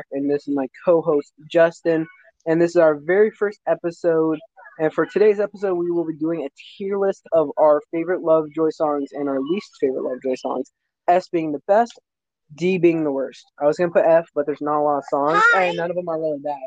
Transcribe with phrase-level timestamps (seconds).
[0.00, 1.20] and this is my co-host
[1.50, 2.06] Justin,
[2.46, 4.38] and this is our very first episode.
[4.78, 8.68] And for today's episode, we will be doing a tier list of our favorite Lovejoy
[8.70, 10.70] songs and our least favorite Lovejoy songs.
[11.08, 11.98] S being the best,
[12.54, 13.44] D being the worst.
[13.60, 15.96] I was gonna put F, but there's not a lot of songs, and none of
[15.96, 16.58] them are really bad.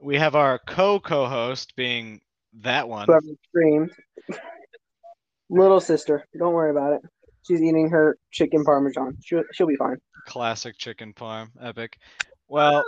[0.00, 2.20] We have our co-co-host being
[2.52, 3.06] that one.
[3.06, 3.90] Whoever screamed,
[5.50, 6.24] little sister.
[6.38, 7.02] Don't worry about it.
[7.44, 9.16] She's eating her chicken parmesan.
[9.22, 9.96] She'll, she'll be fine.
[10.26, 11.98] Classic chicken parm, epic.
[12.48, 12.84] Well,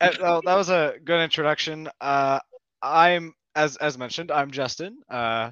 [0.00, 1.88] eh, well, that was a good introduction.
[2.00, 2.40] Uh,
[2.82, 4.98] I'm as as mentioned, I'm Justin.
[5.08, 5.50] Uh,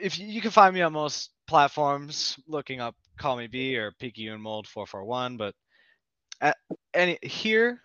[0.00, 3.92] if you, you can find me on most platforms, looking up Call Me B or
[3.98, 5.54] Peaky and Mold four four one, but
[6.40, 6.56] at
[6.92, 7.80] any here,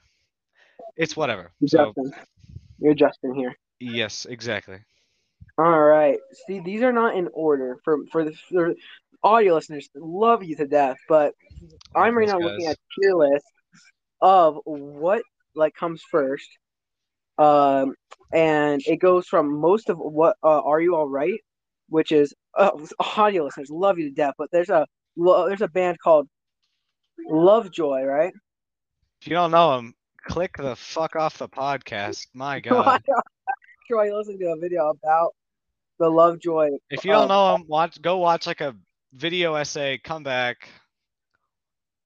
[0.95, 1.51] it's whatever.
[1.65, 1.93] So
[2.79, 3.55] you're Justin here.
[3.79, 4.77] yes, exactly.
[5.57, 6.19] All right.
[6.47, 8.73] See, these are not in order for for the for
[9.23, 9.89] audio listeners.
[9.95, 11.33] Love you to death, but
[11.95, 13.45] I'm right those now looking at tier list
[14.21, 15.21] of what
[15.55, 16.49] like comes first.
[17.37, 17.95] Um,
[18.33, 21.39] and it goes from most of what uh, are you all right,
[21.87, 22.71] which is uh,
[23.17, 26.27] audio listeners love you to death, but there's a lo- there's a band called
[27.27, 28.33] Lovejoy, right?
[29.21, 29.93] If you don't know him,
[30.25, 32.27] click the fuck off the podcast.
[32.33, 32.85] My God.
[32.85, 33.21] God.
[33.87, 35.33] Troy listening to a video about
[35.97, 36.69] the Lovejoy.
[36.89, 38.75] If you don't uh, know him, watch go watch like a
[39.13, 39.99] video essay.
[40.03, 40.69] Come back.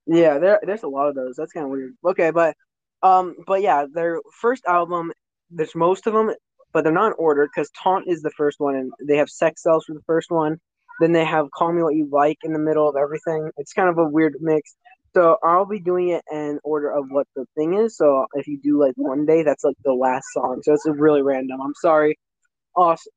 [0.05, 1.35] Yeah, there there's a lot of those.
[1.35, 1.93] That's kind of weird.
[2.05, 2.55] Okay, but
[3.01, 5.11] um, but yeah, their first album.
[5.55, 6.33] There's most of them,
[6.73, 9.61] but they're not in order because Taunt is the first one, and they have Sex
[9.61, 10.57] Sells for the first one.
[10.99, 13.51] Then they have Call Me What You Like in the middle of everything.
[13.57, 14.75] It's kind of a weird mix.
[15.15, 17.97] So I'll be doing it in order of what the thing is.
[17.97, 20.61] So if you do like one day, that's like the last song.
[20.63, 21.61] So it's really random.
[21.61, 22.17] I'm sorry,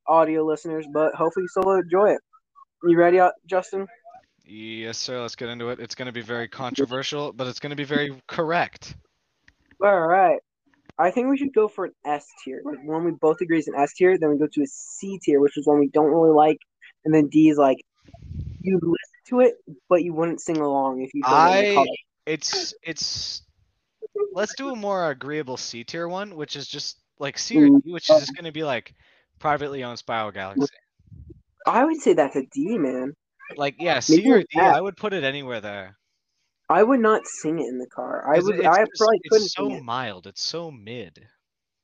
[0.06, 2.20] audio listeners, but hopefully you still enjoy it.
[2.82, 3.86] You ready, uh, Justin?
[4.44, 5.20] Yes, sir.
[5.20, 5.80] Let's get into it.
[5.80, 8.94] It's going to be very controversial, but it's going to be very correct.
[9.82, 10.38] All right.
[10.98, 12.62] I think we should go for an S tier.
[12.64, 15.18] Like one we both agree is an S tier, then we go to a C
[15.22, 16.58] tier, which is one we don't really like,
[17.04, 17.78] and then D is like
[18.62, 18.96] you listen
[19.28, 19.56] to it,
[19.88, 21.22] but you wouldn't sing along if you.
[21.24, 21.86] it I
[22.24, 23.42] it's it's
[24.32, 27.92] let's do a more agreeable C tier one, which is just like C or D,
[27.92, 28.94] which is just going to be like
[29.38, 30.66] privately owned Spiral Galaxy.
[31.66, 33.14] I would say that's a D, man.
[33.56, 34.46] Like yeah, C Maybe or D.
[34.56, 34.74] F.
[34.74, 35.96] I would put it anywhere there.
[36.68, 38.24] I would not sing it in the car.
[38.26, 38.56] I would.
[38.56, 39.82] It's, I probably couldn't it's so it.
[39.82, 40.26] mild.
[40.26, 41.26] It's so mid.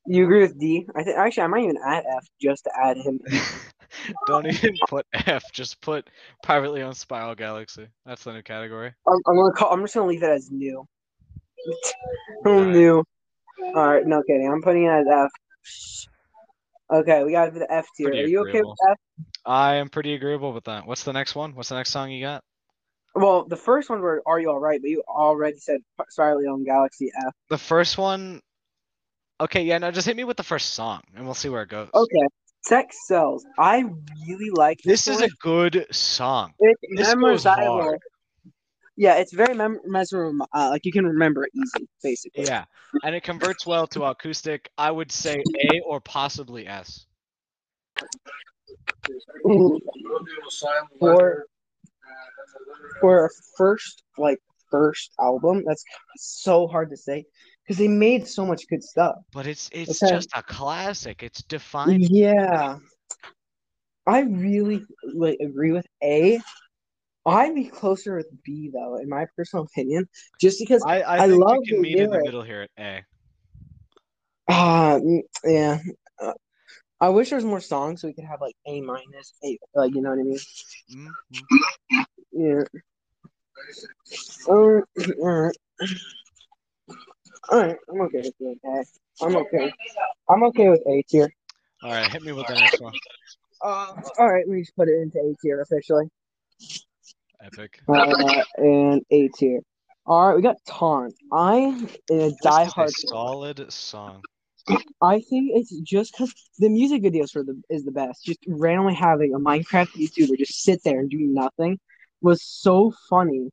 [0.06, 0.86] You agree with D?
[0.96, 3.20] I think actually I might even add F just to add him.
[4.26, 5.52] Don't even put F.
[5.52, 6.08] Just put
[6.42, 7.86] privately owned Spiral Galaxy.
[8.04, 8.92] That's the new category.
[9.06, 9.72] I'm, I'm gonna call.
[9.72, 10.84] I'm just gonna leave it as new.
[12.46, 13.04] oh, new.
[13.76, 14.50] All right, no kidding.
[14.50, 15.30] I'm putting it as F.
[16.92, 18.08] Okay, we got to the F tier.
[18.08, 18.70] Pretty Are you okay agreeable.
[18.70, 18.98] with F?
[19.46, 20.86] I am pretty agreeable with that.
[20.86, 21.54] What's the next one?
[21.54, 22.44] What's the next song you got?
[23.14, 26.64] Well, the first one were "Are You All Right," but you already said "Silently on
[26.64, 28.40] Galaxy F." The first one.
[29.40, 31.68] Okay, yeah, no, just hit me with the first song, and we'll see where it
[31.68, 31.88] goes.
[31.94, 32.26] Okay,
[32.62, 33.84] "Sex Sells." I
[34.28, 36.52] really like This This is a good song.
[36.58, 37.82] It's this goes memorizable.
[37.82, 37.98] hard.
[38.96, 40.46] Yeah, it's very mem- mesmerizable.
[40.54, 42.44] Uh, like you can remember it easy, basically.
[42.44, 42.64] Yeah,
[43.02, 44.70] and it converts well to acoustic.
[44.76, 47.06] I would say A or possibly S.
[50.98, 51.46] for
[53.00, 54.38] for a first like
[54.70, 55.84] first album, that's
[56.16, 57.24] so hard to say
[57.64, 59.16] because they made so much good stuff.
[59.32, 60.12] But it's it's Okay.
[60.12, 61.22] just a classic.
[61.22, 62.08] It's defined.
[62.10, 62.76] Yeah,
[64.06, 66.40] I really like agree with A.
[67.24, 70.08] I'd be closer with B though, in my personal opinion,
[70.40, 70.84] just because.
[70.84, 73.04] I, I, I love we can meet in the middle here at
[74.48, 74.52] A.
[74.52, 75.00] Uh,
[75.44, 75.78] yeah.
[76.20, 76.32] Uh,
[77.00, 79.94] I wish there was more songs so we could have like A minus, A, like
[79.94, 80.38] you know what I mean?
[80.92, 81.12] Mhm.
[82.32, 82.62] Yeah.
[84.48, 84.82] Um,
[85.20, 85.56] alright.
[87.50, 88.58] Alright, I'm okay with it.
[88.64, 88.84] Okay.
[89.20, 89.72] I'm okay.
[90.28, 91.32] I'm okay with A tier.
[91.82, 92.94] All right, hit me with the next one.
[93.64, 96.08] Uh, alright, we just put it into A tier officially.
[97.42, 97.80] Epic.
[97.88, 99.60] Uh, and A tier.
[100.06, 101.14] Alright, we got Taunt.
[101.32, 102.90] I am a This a diehard.
[102.90, 104.22] solid song.
[105.00, 108.24] I think it's just because the music videos for the is the best.
[108.24, 111.78] Just randomly having a Minecraft YouTuber just sit there and do nothing
[112.20, 113.50] was so funny.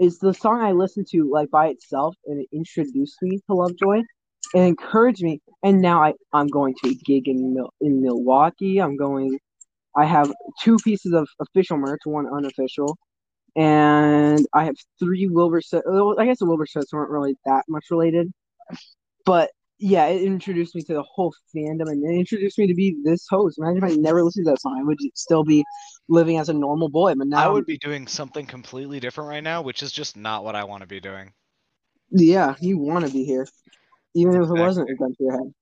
[0.00, 4.02] It's the song I listened to like by itself, and it introduced me to Lovejoy
[4.54, 5.40] and encouraged me.
[5.62, 8.80] And now I I'm going to a gig in Mil- in Milwaukee.
[8.80, 9.38] I'm going.
[9.96, 10.32] I have
[10.62, 12.96] two pieces of official merch, one unofficial,
[13.56, 15.86] and I have three Wilbur sets.
[15.86, 18.32] I guess the Wilbur sets weren't really that much related,
[19.24, 19.50] but
[19.80, 23.26] yeah, it introduced me to the whole fandom and it introduced me to be this
[23.30, 23.58] host.
[23.58, 25.64] Imagine if I never listened to that song, I would still be
[26.08, 27.14] living as a normal boy.
[27.14, 30.42] But now, I would be doing something completely different right now, which is just not
[30.42, 31.32] what I want to be doing.
[32.10, 33.46] Yeah, you want to be here,
[34.14, 34.60] even if it Exactly.
[34.60, 35.54] wasn't a gun to your head.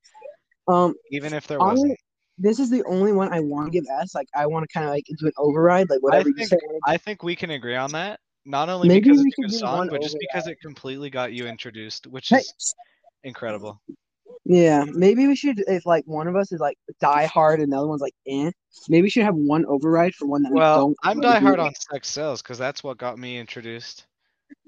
[0.68, 1.98] Um, Even if there wasn't.
[2.38, 4.14] This is the only one I want to give S.
[4.14, 6.58] Like, I want to kind of like do an override, like whatever you think- say.
[6.84, 8.20] I think we can agree on that.
[8.44, 11.46] Not only Maybe because it's a good song, but just because it completely got you
[11.48, 12.74] introduced, which Hey, is
[13.24, 13.80] incredible.
[14.44, 17.76] yeah, maybe we should if like one of us is like die hard and the
[17.76, 18.50] other one's like eh.
[18.88, 20.96] Maybe we should have one override for one that we Well, don't.
[21.02, 24.06] I'm die hard on sex sells because that's what got me introduced.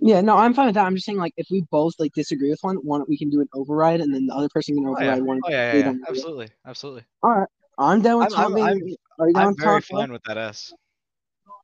[0.01, 0.85] Yeah, no, I'm fine with that.
[0.87, 3.41] I'm just saying like if we both like disagree with one, one we can do
[3.41, 5.41] an override and then the other person can Oh override yeah, one.
[5.45, 5.91] oh, yeah, yeah, yeah.
[5.91, 5.97] it.
[6.09, 7.05] absolutely, absolutely.
[7.23, 7.49] All right,
[7.79, 9.99] I'm down with I'm- I'm- I'm- Are you down I'm very Tom?
[10.01, 10.73] fine with that S.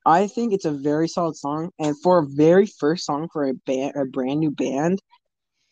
[0.06, 3.54] I think it's a very solid song, and for a very first song for a
[3.54, 5.00] band, a brand new band,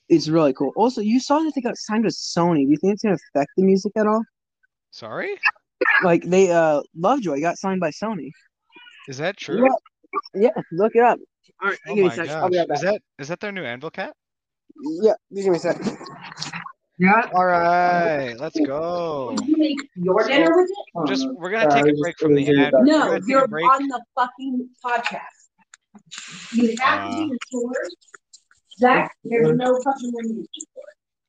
[0.09, 0.73] it's really cool.
[0.75, 2.65] Also, you saw that they got signed with Sony.
[2.65, 4.23] Do you think it's gonna affect the music at all?
[4.91, 5.39] Sorry,
[6.05, 8.31] Like they, uh, Lovejoy got signed by Sony.
[9.09, 9.69] is that true?
[10.35, 11.19] Yeah, yeah, look it up.
[11.63, 12.29] All right, Oh give me my a sec.
[12.31, 12.77] I'll be right back.
[12.79, 14.15] is that is that their new Anvil Cat?
[14.81, 15.77] Yeah, just give me a sec.
[17.03, 17.29] Yeah.
[17.35, 19.35] All right, let's go.
[19.45, 21.09] You make your dinner with it?
[21.09, 22.73] Just we're gonna Sorry, take a break from the doing ad.
[22.83, 25.21] No, you're on the fucking podcast.
[26.53, 27.95] You have to Uh, be the source.
[28.79, 30.47] Zach, there's no fucking reason.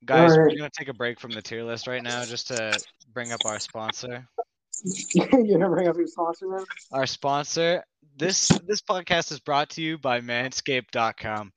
[0.06, 0.58] Guys, we're Alright.
[0.58, 2.78] gonna take a break from the tier list right now just to
[3.14, 4.28] bring up our sponsor.
[5.16, 5.28] You're
[5.60, 6.66] gonna bring up your sponsor now?
[6.92, 7.84] Our sponsor.
[8.16, 11.52] This this podcast is brought to you by Manscaped.com.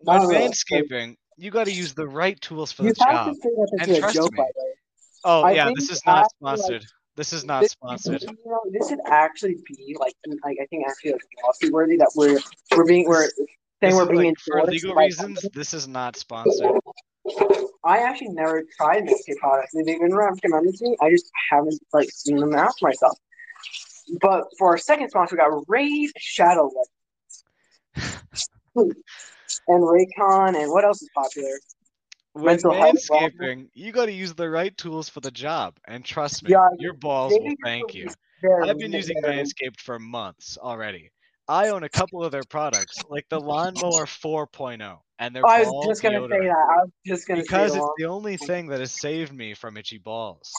[0.00, 3.34] When Oh, manscaping, you got to use the right tools for You the job.
[3.80, 4.72] And trust joke, me, by the way.
[5.24, 6.86] Oh I yeah, this is not actually, like, sponsored.
[7.16, 8.22] This is not This- sponsored.
[8.22, 12.12] You know, this should actually be like, like I think actually like lawsuit worthy that
[12.14, 12.38] we're
[12.76, 13.48] we're being we're saying
[13.80, 15.44] This we're being like, for legal reasons.
[15.52, 16.72] This is not sponsored.
[17.84, 19.72] I actually never tried Manscaped products.
[19.74, 20.96] They've been recommended to me.
[21.00, 23.18] I just haven't like seen them out myself.
[24.20, 26.70] But for our second sponsor, we got Raid Shadow
[27.96, 28.12] Light.
[29.68, 31.48] and Raycon and what else is popular?
[32.34, 36.04] With Mental health manscaping, you got to use the right tools for the job, and
[36.04, 38.08] trust me, Yeah, your balls will thank you.
[38.62, 41.10] I've been using very- Manscaped for months already.
[41.48, 45.86] I own a couple of their products, like the Lawnmower 4.0 and their I was
[45.86, 46.50] just gonna say that.
[46.50, 48.46] I was just gonna because it's the the only oh.
[48.46, 50.52] thing that has saved me from itchy balls.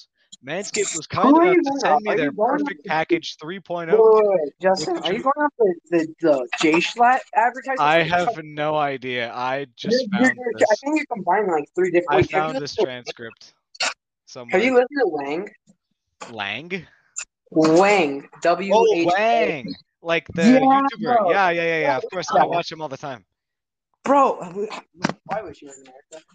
[0.45, 3.87] Manscaped was kind are enough to send me their perfect package 3.0.
[3.97, 7.79] wait, Justin, are you going off the the, the J Schlatt advertisement?
[7.79, 9.33] I have no idea.
[9.33, 10.67] I just You're- found you're- this.
[10.71, 12.23] I think you're combining like three different.
[12.23, 13.53] I found this transcript
[14.25, 14.59] somewhere.
[14.59, 15.49] Have you listened to Whang?
[16.31, 16.85] Lang?
[17.51, 18.29] Whang.
[18.43, 19.73] W Oh, Whang!
[20.03, 21.01] Like the Yeah, YouTuber.
[21.17, 21.31] bro.
[21.31, 21.97] Yeah, yeah, yeah, yeah.
[21.97, 23.25] Of course, I watch him all the time.
[24.03, 24.35] Bro,
[25.25, 26.25] why was you in America?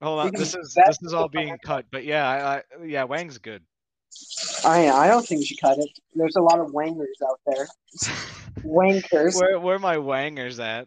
[0.00, 3.38] Hold on, this is this is all being cut, but yeah, I, I yeah, Whang's
[3.38, 3.62] good.
[4.64, 5.90] I I don't think you should cut it.
[6.14, 7.66] There's a lot of wangers out there.
[8.60, 9.34] Wankers.
[9.40, 10.86] where where are my wangers at?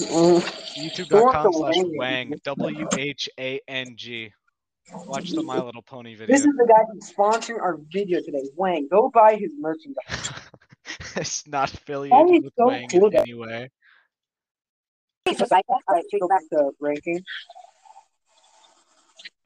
[0.00, 0.40] Mm.
[0.76, 1.74] YouTube.com slash?
[1.96, 2.34] Whang.
[2.44, 4.32] W H A N G.
[4.92, 6.34] Watch the My Little Pony video.
[6.34, 8.42] This is the guy who's sponsoring our video today.
[8.56, 10.30] Whang, go buy his merchandise.
[11.16, 13.70] it's not affiliated with so Wang cool in any way.
[15.26, 15.64] Go back
[16.50, 17.22] to ranking.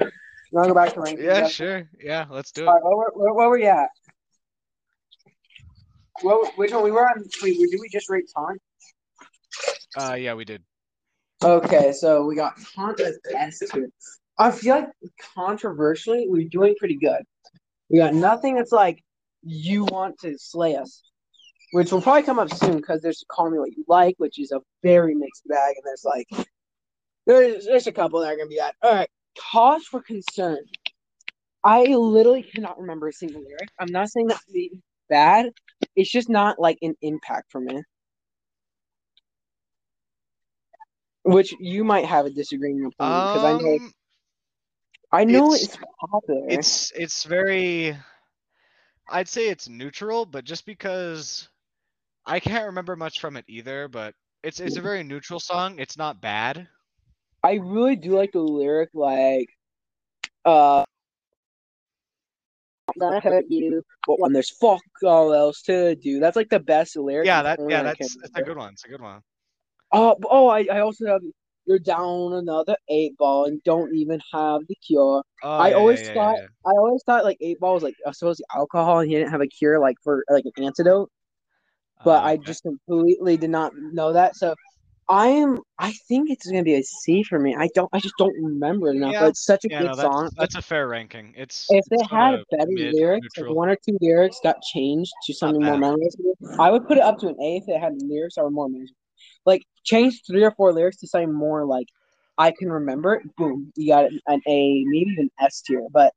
[0.00, 0.11] You
[0.52, 1.25] want to go back to ranking?
[1.25, 1.50] Yeah, Jeff?
[1.50, 1.88] sure.
[2.00, 2.69] Yeah, let's do it.
[2.69, 3.88] All right, where, where, where were we at?
[6.23, 6.85] What, which one?
[6.85, 7.25] We were on.
[7.43, 8.61] Wait, did we just rate Taunt?
[9.96, 10.62] Uh, yeah, we did.
[11.43, 13.88] Okay, so we got Taunt as S tier.
[14.38, 14.88] I feel like
[15.34, 17.22] controversially, we're doing pretty good.
[17.89, 19.03] We got nothing that's like
[19.43, 21.03] you want to slay us,
[21.72, 24.53] which will probably come up soon because there's Call Me What You Like, which is
[24.53, 26.29] a very mixed bag, and there's like
[27.27, 28.74] there's there's a couple that are gonna be at.
[28.82, 30.58] All right, cause for concern.
[31.64, 33.69] I literally cannot remember a single lyric.
[33.81, 34.70] I'm not saying that to be
[35.08, 35.50] bad.
[35.96, 37.82] It's just not like an impact for me.
[41.24, 43.94] Which you might have a disagreement opinion because I know Um,
[45.10, 46.50] I know it's- it's, popular.
[46.50, 47.96] it's it's very
[49.08, 51.48] I'd say it's neutral, but just because
[52.26, 55.79] I can't remember much from it either, but it's it's a very neutral song.
[55.79, 56.69] It's not bad.
[57.44, 59.51] I really do like the lyric, like,
[60.46, 60.84] uh,
[62.98, 66.20] gonna hurt you, but when there's fuck all else to do.
[66.20, 67.27] That's like the best lyric.
[67.27, 68.72] Yeah, that yeah, that's can that's a good one.
[68.72, 69.20] It's a good one.
[69.93, 71.20] Oh, but- oh, I, I also have
[71.67, 75.22] you're down another eight ball and don't even have the cure.
[75.43, 76.46] Oh, I yeah, always yeah, yeah, thought- yeah.
[76.67, 79.43] I always thought like eight ball was like supposed to alcohol and he didn't have
[79.43, 81.10] a cure like for like an antidote.
[82.05, 84.36] but Uh, I just completely did not know that.
[84.36, 84.55] So
[85.08, 85.61] I am.
[85.79, 87.55] I think it's gonna be a C for me.
[87.55, 87.89] I don't.
[87.93, 89.13] I just don't remember it enough.
[89.13, 89.20] Yeah.
[89.20, 90.23] But it's such a yeah, good no, song.
[90.25, 91.34] that's that's a fair ranking.
[91.37, 93.55] It's if they it's had sorta better mid, lyrics, neutral.
[93.55, 96.08] one or two lyrics got changed to something more memorable,
[96.58, 98.69] I would put it up to an A if it had lyrics that were more
[98.69, 98.94] memorable.
[99.44, 101.87] Like change three or four lyrics to something more like
[102.39, 105.87] I can remember it, boom, you got an A, maybe even S tier.
[105.93, 106.13] But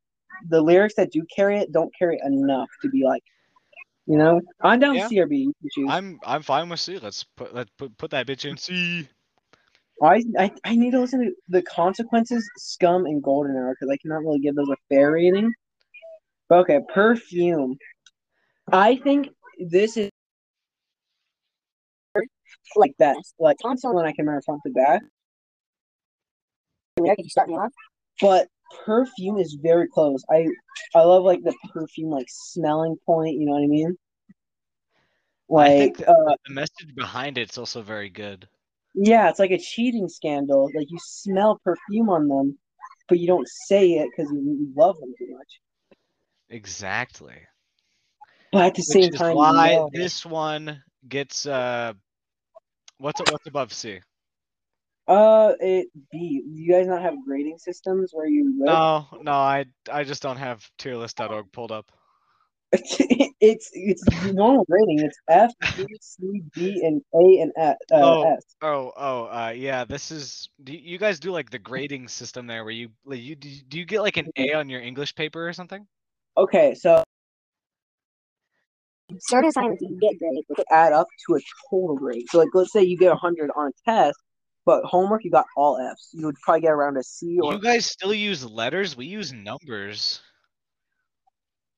[0.49, 3.23] the lyrics that do carry it don't carry it enough to be like,
[4.07, 5.07] you know, I'm down Yeah.
[5.07, 5.37] C or B.
[5.37, 5.89] You can choose.
[5.89, 6.97] I'm I'm fine with C.
[6.97, 9.07] Let's put let put, put that bitch in C.
[10.01, 13.97] I, I I need to listen to the consequences, scum, and golden hour because I
[13.97, 15.51] cannot really give those a fair rating.
[16.47, 17.77] But okay, perfume.
[18.71, 20.09] I think this is
[22.75, 23.17] like that.
[23.39, 25.01] Like it's the one I can remember front to back.
[26.97, 27.71] Lyric, if you start me off.
[28.21, 28.47] But
[28.85, 30.23] perfume is very close.
[30.31, 30.47] I
[30.95, 33.35] I love like the perfume like smelling point.
[33.35, 33.97] You know what I mean?
[35.57, 38.47] I Like think that- uh, The message behind it's also very good.
[38.95, 40.71] yeah, it's like a cheating scandal.
[40.75, 42.57] Like you smell perfume on them,
[43.07, 45.59] but you don't say it because you, love them too much.
[46.49, 47.47] Exactly.
[48.51, 51.93] But at the Which same time, why this one gets uh
[52.97, 54.01] what's what's above C?
[55.07, 56.41] Uh, it B.
[56.41, 58.67] Do you guys not have grading systems where you live?
[58.73, 61.91] No, no, I I just don't have tierlist.org pulled up.
[62.73, 64.99] it's it's normal grading.
[65.05, 68.23] It's F, B, C, D, and A and F, uh, Oh.
[68.23, 68.43] S.
[68.61, 69.85] Oh, oh, uh, yeah.
[69.85, 70.49] This is.
[70.63, 73.47] Do you you guys do like the grading system there, where you like you do,
[73.47, 75.87] you- do you get like an A on your English paper or something?
[76.35, 77.01] Okay, so
[79.19, 80.43] Certain assignments you get graded.
[80.49, 82.25] it add up to a total grade.
[82.29, 84.17] So like, let's say you get hundred on a test,
[84.67, 86.09] but homework you got all Fs.
[86.11, 88.97] You would probably get around a C or You guys still use letters?
[88.97, 90.19] We use numbers.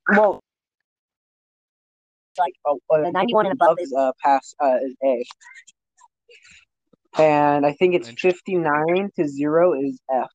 [0.10, 0.42] well.
[2.38, 5.26] Like, oh, uh, 91 and above is uh pass uh is A.
[7.22, 10.30] And I think it's fifty nine to zero is F.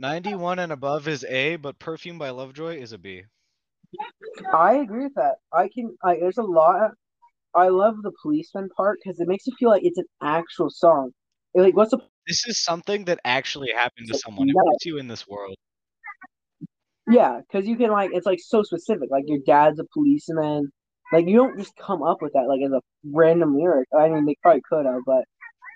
[0.00, 3.24] 91 and above is A, but Perfume by Lovejoy is a B.
[4.52, 5.36] I agree with that.
[5.52, 5.96] I can.
[6.02, 6.92] I there's a lot.
[7.54, 11.12] I love the policeman part because it makes you feel like it's an actual song.
[11.54, 14.48] Like, what's the This is something that actually happened to Like, someone.
[14.48, 14.64] It no.
[14.72, 15.54] puts you in this world.
[17.10, 17.40] yeah?
[17.40, 19.10] Because you can like it's like so specific.
[19.10, 20.70] Like your dad's a policeman.
[21.12, 22.80] Like you don't just come up with that like as a
[23.12, 23.88] random lyric.
[23.96, 25.24] I mean, they probably could have, but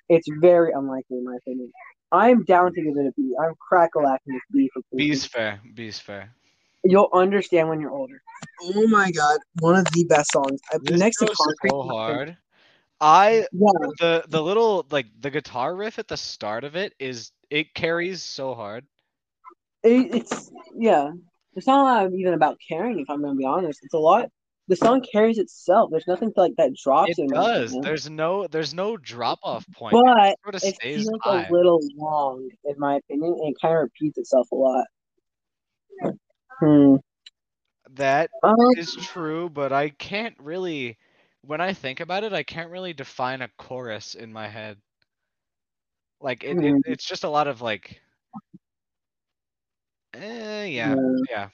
[0.09, 1.71] it's very unlikely in my opinion.
[2.11, 3.35] I'm down to give it a B.
[3.39, 5.11] I'm crack-a-lacking with B for policeman.
[5.11, 5.61] B's fair.
[5.75, 6.35] B's fair.
[6.85, 8.23] You'll understand when you're older.
[8.63, 10.59] Oh my god, one of the best songs.
[10.85, 11.71] This Next to goes Concrete.
[11.71, 12.37] so hard.
[13.01, 17.33] I Yeah, the the little like the guitar riff at the start of it is
[17.51, 18.87] it carries so hard.
[19.83, 21.11] it, it's yeah.
[21.55, 23.01] It's not a lot even about caring.
[23.01, 24.31] If I'm gonna be honest, it's a lot.
[24.69, 25.91] The song carries itself.
[25.91, 27.29] There's nothing like that drops It in.
[27.33, 27.79] does.
[27.81, 30.05] There's no there's no drop off point.
[30.05, 31.51] but sort of it feels high.
[31.51, 34.87] a little long, in my opinion, and it kind of repeats itself a lot.
[36.61, 36.97] Hmm.
[37.91, 40.99] That Um, is true, but I can't really
[41.43, 44.81] when I think about it, I can't really define a chorus in my head.
[46.21, 46.83] Like it, it Hmm.
[46.85, 48.01] it's just a lot of like
[50.15, 50.97] eh, yeah,
[51.31, 51.51] Yeah.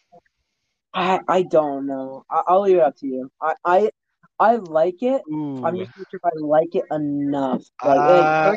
[0.95, 2.25] I I don't know.
[2.31, 3.31] I, I'll leave it up to you.
[3.41, 3.91] I I
[4.39, 5.23] I like it.
[5.33, 5.63] Ooh.
[5.63, 7.63] I'm just not sure if I like it enough.
[7.83, 8.55] Like, Uh,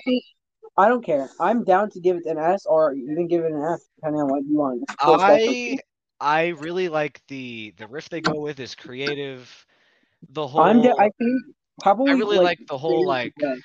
[0.77, 1.29] I don't care.
[1.39, 4.29] I'm down to give it an S or even give it an F, depending on
[4.29, 4.81] what you want.
[4.84, 5.79] It's close stuff for I.
[6.19, 9.66] I really like the the riff they go with is creative.
[10.29, 10.81] The whole I'm.
[10.81, 11.41] Da- I think
[11.81, 12.12] probably.
[12.12, 13.62] I really like, the whole into like the-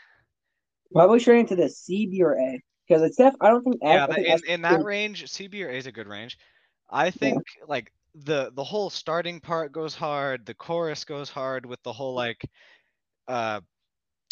[0.92, 3.35] Probably straight into the C, B, or A because it's def.
[3.40, 3.94] I don't think F.
[3.94, 6.38] yeah I think in, F in that range CB or A is a good range.
[6.90, 11.82] I think like the the whole starting part goes hard, the chorus goes hard with
[11.82, 12.44] the whole like
[13.28, 13.61] uh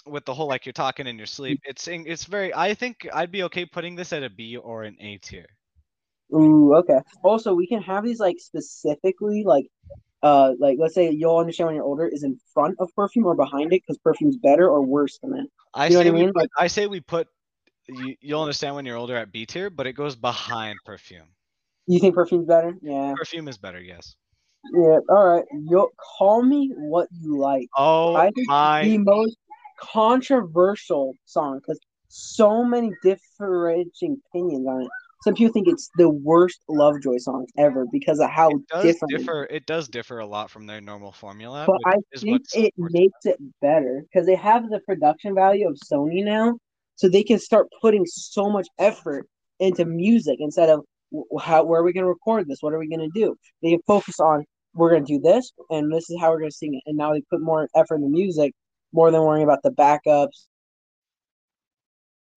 [0.06, 1.60] with the whole like you're talking in your sleep.
[1.64, 4.82] It's in- it's very I think I'd be okay putting this at a B or
[4.82, 5.46] an A tier.
[6.34, 6.98] Ooh, okay.
[7.24, 9.66] Also, we can have these like specifically like,
[10.22, 13.34] uh, like let's say you'll understand when you're older is in front of perfume or
[13.34, 15.46] behind it because perfume's better or worse than it.
[15.74, 16.32] I You know what say I we mean?
[16.32, 17.28] put I say we put
[17.88, 21.28] you, you'll understand when you're older at B tier, but it goes behind perfume.
[21.86, 22.74] You think perfume's better?
[22.82, 23.14] Yeah.
[23.16, 24.14] Perfume is better, yes.
[24.72, 24.98] Yeah.
[25.08, 25.44] All right.
[25.68, 27.68] Yo, call me what you like.
[27.76, 29.36] Oh I think my the most
[29.80, 34.88] controversial song because so many differentiating opinions on it.
[35.22, 39.10] Some people think it's the worst Lovejoy song ever because of how it does different.
[39.18, 43.26] differ it does differ a lot from their normal formula, But I think it makes
[43.26, 46.56] it better because they have the production value of Sony now,
[46.96, 49.26] so they can start putting so much effort
[49.58, 50.80] into music instead of
[51.40, 52.58] how where are we going to record this?
[52.62, 53.36] What are we going to do?
[53.62, 56.56] They focus on we're going to do this, and this is how we're going to
[56.56, 56.82] sing it.
[56.86, 58.54] And now they put more effort in the music
[58.92, 60.46] more than worrying about the backups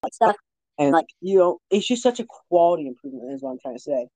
[0.03, 0.35] Like stuff.
[0.77, 3.81] And like you know, it's just such a quality improvement is what I'm trying to
[3.81, 4.07] say.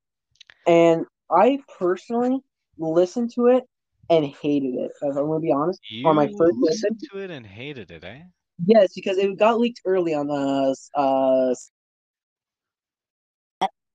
[0.67, 2.39] And I personally
[2.77, 3.63] listened to it
[4.09, 4.91] and hated it.
[5.01, 5.79] If I'm gonna be honest.
[5.89, 6.89] You on my first listen?
[6.89, 8.21] listened to it and hated it, eh?
[8.65, 11.53] Yes, because it got leaked early on the uh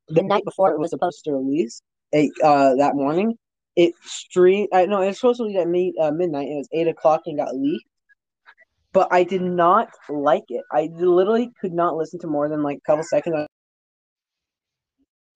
[0.09, 3.37] the night before it was supposed to release, eight, uh, that morning,
[3.77, 4.69] it streamed.
[4.73, 6.49] I know it was supposed to release at me, uh, midnight.
[6.49, 7.87] And it was eight o'clock and got leaked.
[8.93, 10.63] But I did not like it.
[10.71, 13.47] I literally could not listen to more than like a couple seconds.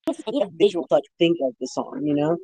[0.09, 2.37] I need a visual to like think of the song, you know.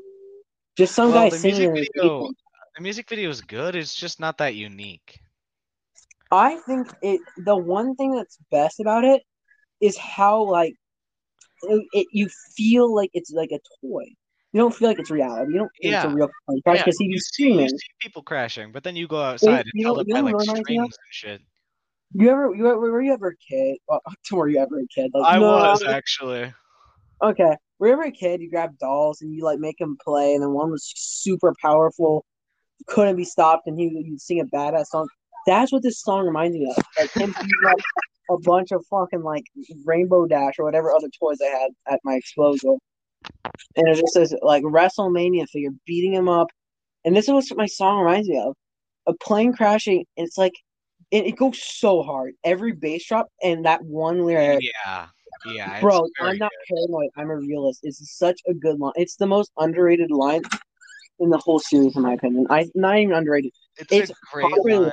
[0.75, 1.73] Just some Well, guy the singing.
[1.73, 2.31] music video-
[2.75, 3.75] The music video is good.
[3.75, 5.19] It's just not that unique.
[6.31, 7.21] I think it.
[7.37, 9.21] The one thing that's best about it
[9.79, 10.73] is how like
[11.61, 12.27] it, it you
[12.57, 14.05] feel like it's like a toy.
[14.53, 15.51] You don't feel like it's reality.
[15.53, 16.13] You don't think it's a Yeah.
[16.13, 19.07] real plane crash Yeah, because you he's see, you see people crashing, but then you
[19.07, 21.11] go outside and you held up you by know like what reminds me strings and
[21.11, 21.41] shit.
[22.13, 23.79] You ever you ever were you ever a kid?
[23.87, 25.09] Well, were you ever a kid?
[25.13, 26.53] Like I no, was actually.
[27.23, 27.55] Okay.
[27.79, 28.41] Were you ever a kid?
[28.41, 32.23] You grab dolls and you like make them play, and then one was super powerful,
[32.85, 35.07] couldn't be stopped, and he you'd sing a badass song.
[35.47, 36.83] That's what this song reminds me of.
[36.99, 37.33] Like him
[37.67, 37.79] up
[38.29, 39.43] a bunch of fucking like
[39.83, 42.79] Rainbow Dash or whatever other toys I had at my disposal,
[43.75, 46.47] and it just says like WrestleMania figure beating him up,
[47.05, 48.55] and this is what my song reminds me of:
[49.07, 50.05] a plane crashing.
[50.15, 50.53] It's like
[51.11, 54.63] it, it goes so hard every bass drop and that one lyric.
[54.63, 55.07] Yeah,
[55.45, 55.81] yeah.
[55.81, 56.75] Bro, I'm not good.
[56.75, 57.09] paranoid.
[57.17, 57.81] I'm a realist.
[57.83, 58.93] It's such a good line.
[58.95, 60.41] It's the most underrated line
[61.19, 62.47] in the whole series, in my opinion.
[62.49, 63.51] I not even underrated.
[63.77, 64.91] It's, It's a great line.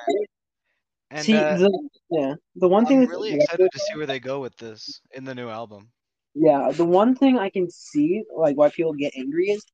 [1.11, 4.21] And see, uh, the yeah, the one thing I'm really excited to see where they
[4.21, 5.91] go with this in the new album.
[6.35, 9.65] Yeah, the one thing I can see, like why people get angry is,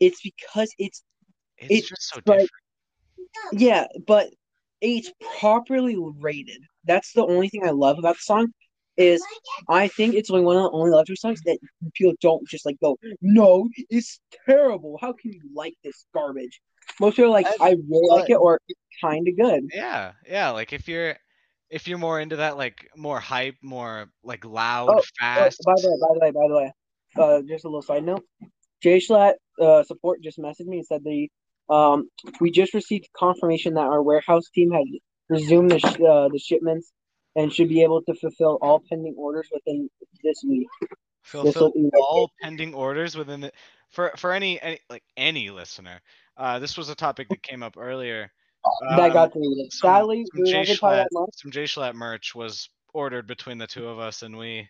[0.00, 1.02] it's because it's
[1.58, 2.50] It's It's just so like- different.
[3.52, 4.30] yeah, but
[4.80, 6.62] it's properly rated.
[6.84, 8.48] That's the only thing I love about the song.
[8.96, 9.24] Is
[9.68, 11.58] I think it's like one of the only electric songs that
[11.94, 14.98] people don't just like go, no, it's terrible.
[15.00, 16.60] How can you like this garbage?
[17.00, 19.64] Most people are like, And- I really like it, or it's kind of good.
[19.72, 20.50] Yeah, yeah.
[20.50, 21.16] Like if you're
[21.74, 25.60] if you're more into that, like more hype, more like loud, Oh, Oh, fast.
[25.66, 26.72] by the way, by the way, by the way,
[27.18, 28.24] uh, just a little side note.
[28.80, 31.28] Jay Schlatt, uh, support just messaged me and said the
[31.68, 32.08] um
[32.40, 34.84] we just received confirmation that our warehouse team has
[35.28, 36.92] resumed the sh- uh, the shipments
[37.34, 39.88] and should be able to fulfill all pending orders within
[40.22, 40.68] this week.
[41.24, 43.50] fulfill be- all pending orders within the
[43.90, 46.00] for for any any like any listener.
[46.36, 48.30] Uh, this was a topic that came up earlier.
[48.80, 49.72] That Um, got deleted.
[49.72, 53.26] some- Sadly, some we Jay never talk about Schlatt, some J Schlatt merch was ordered
[53.26, 54.68] between the two of us, and we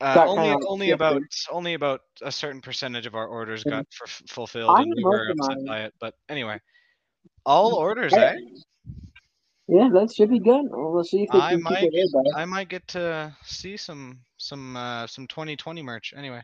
[0.00, 0.94] uh, only only shifted.
[0.94, 5.04] about only about a certain percentage of our orders got f- fulfilled, I and we
[5.04, 5.94] were upset by it.
[6.00, 6.60] But anyway,
[7.46, 8.36] all orders, I- eh?
[9.68, 10.66] Yeah, that should be good.
[10.70, 14.76] We'll see if they I might it get, I might get to see some some
[14.76, 16.12] uh, some 2020 merch.
[16.16, 16.42] Anyway,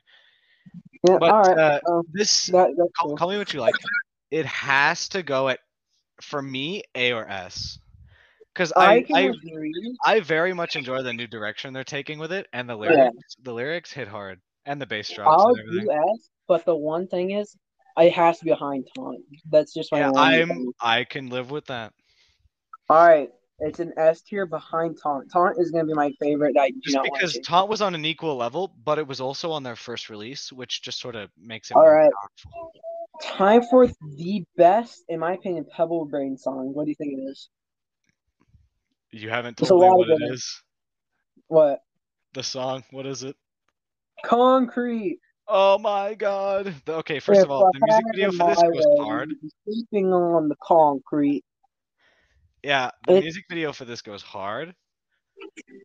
[1.06, 1.58] yeah, but all right.
[1.58, 3.16] uh, uh, this that, call, cool.
[3.16, 3.74] call me what you like.
[4.30, 5.58] It has to go at
[6.20, 7.78] for me A or S,
[8.54, 9.32] because I I I.
[10.06, 13.10] I very much enjoy the new direction they're taking with it, and the Yeah.
[13.10, 17.06] lyrics the lyrics hit hard, and the bass drops I'll do S, but the one
[17.08, 17.56] thing is,
[17.96, 19.18] it has to be behind taunt.
[19.50, 20.72] That's just my Yeah, I'm thing.
[20.80, 21.92] I can live with that.
[22.88, 25.30] All right, it's an S tier behind taunt.
[25.32, 26.56] Taunt is gonna be my favorite.
[26.58, 27.42] I do Just because to.
[27.42, 30.80] Taunt was on an equal level, but it was also on their first release, which
[30.82, 32.10] just sort of makes it All right.
[32.20, 32.72] powerful.
[33.22, 36.72] Time for the best, in my opinion, Pebble Brain song.
[36.72, 37.48] What do you think it is?
[39.10, 40.62] You haven't told me what it is.
[41.48, 41.80] What?
[42.34, 43.36] The song, what is it?
[44.24, 45.18] Concrete.
[45.46, 46.74] Oh my god.
[46.86, 49.34] Okay, first of all, the music video for this goes way, hard.
[49.64, 51.44] Sleeping on the concrete.
[52.62, 54.74] Yeah, the It- music video for this goes hard.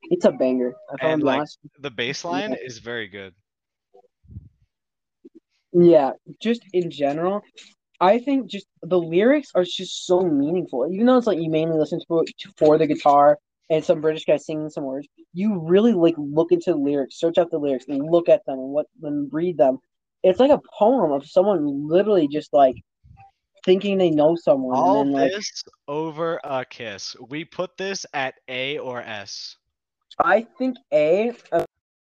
[0.09, 0.73] It's a banger.
[0.99, 1.47] And, like.
[1.79, 3.33] The bass line is very good.
[5.73, 7.41] Yeah, just in general,
[7.99, 10.87] I think just the lyrics are just so meaningful.
[10.91, 13.37] Even though it's like you mainly listen to it for the guitar
[13.69, 17.37] and some British guy singing some words, you really like look into the lyrics, search
[17.37, 19.79] out the lyrics, and look at them and what and read them.
[20.21, 22.75] It's like a poem of someone literally just like
[23.65, 27.15] thinking they know someone, All and then like this over a kiss.
[27.29, 29.57] We put this at A or S.
[30.19, 31.31] I think A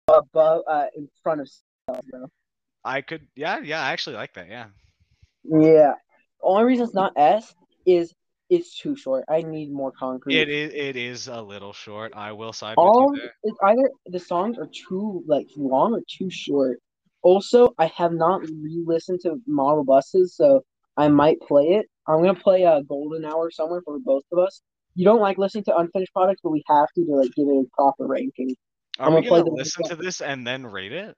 [0.08, 1.48] above uh, in front of
[2.11, 2.28] bro.
[2.84, 4.48] I could, yeah, yeah, I actually like that.
[4.48, 4.66] Yeah.
[5.44, 5.92] Yeah.
[6.42, 7.54] Only reason it's not S
[7.86, 8.12] is
[8.50, 9.24] it's too short.
[9.28, 10.36] I need more concrete.
[10.36, 12.12] It is, it is a little short.
[12.14, 13.34] I will side all with you there.
[13.44, 16.80] it's either the songs are too like long or too short.
[17.22, 20.62] Also, I have not re-listened to Model Buses, so
[20.96, 21.86] I might play it.
[22.06, 24.60] I'm gonna play a Golden Hour somewhere for both of us.
[24.94, 27.52] You don't like listening to unfinished products, but we have to to like give it
[27.52, 28.54] a proper ranking.
[28.98, 31.16] Are I'm we gonna gonna listen to this and then rate it?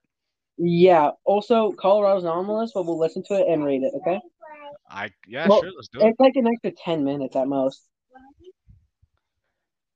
[0.56, 1.10] Yeah.
[1.24, 3.92] Also, Colorado's not on the list, but we'll listen to it and rate it.
[3.96, 4.20] Okay.
[4.88, 6.06] I yeah, Well, sure, let's do it.
[6.08, 7.82] It's like an extra ten minutes at most.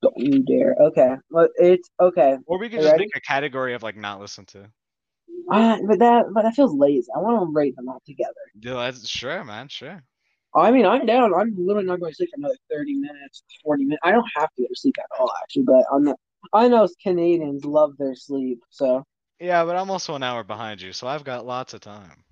[0.03, 0.77] Don't you dare.
[0.81, 1.17] Okay.
[1.31, 2.39] Well, it's okay.
[2.47, 3.05] Or we could you just ready?
[3.05, 4.71] make a category of like not listen to.
[5.51, 7.09] Uh, but that but that feels lazy.
[7.15, 8.35] I want to rate them all together.
[8.61, 9.69] Yeah, that's sure, man.
[9.69, 10.03] Sure.
[10.55, 11.35] I mean, I'm down.
[11.35, 14.01] I'm literally not going to sleep for another 30 minutes, 40 minutes.
[14.03, 16.17] I don't have to go to sleep at all, actually, but I'm not.
[16.53, 19.05] I know Canadians love their sleep, so.
[19.41, 22.25] Yeah, but I'm also an hour behind you, so I've got lots of time.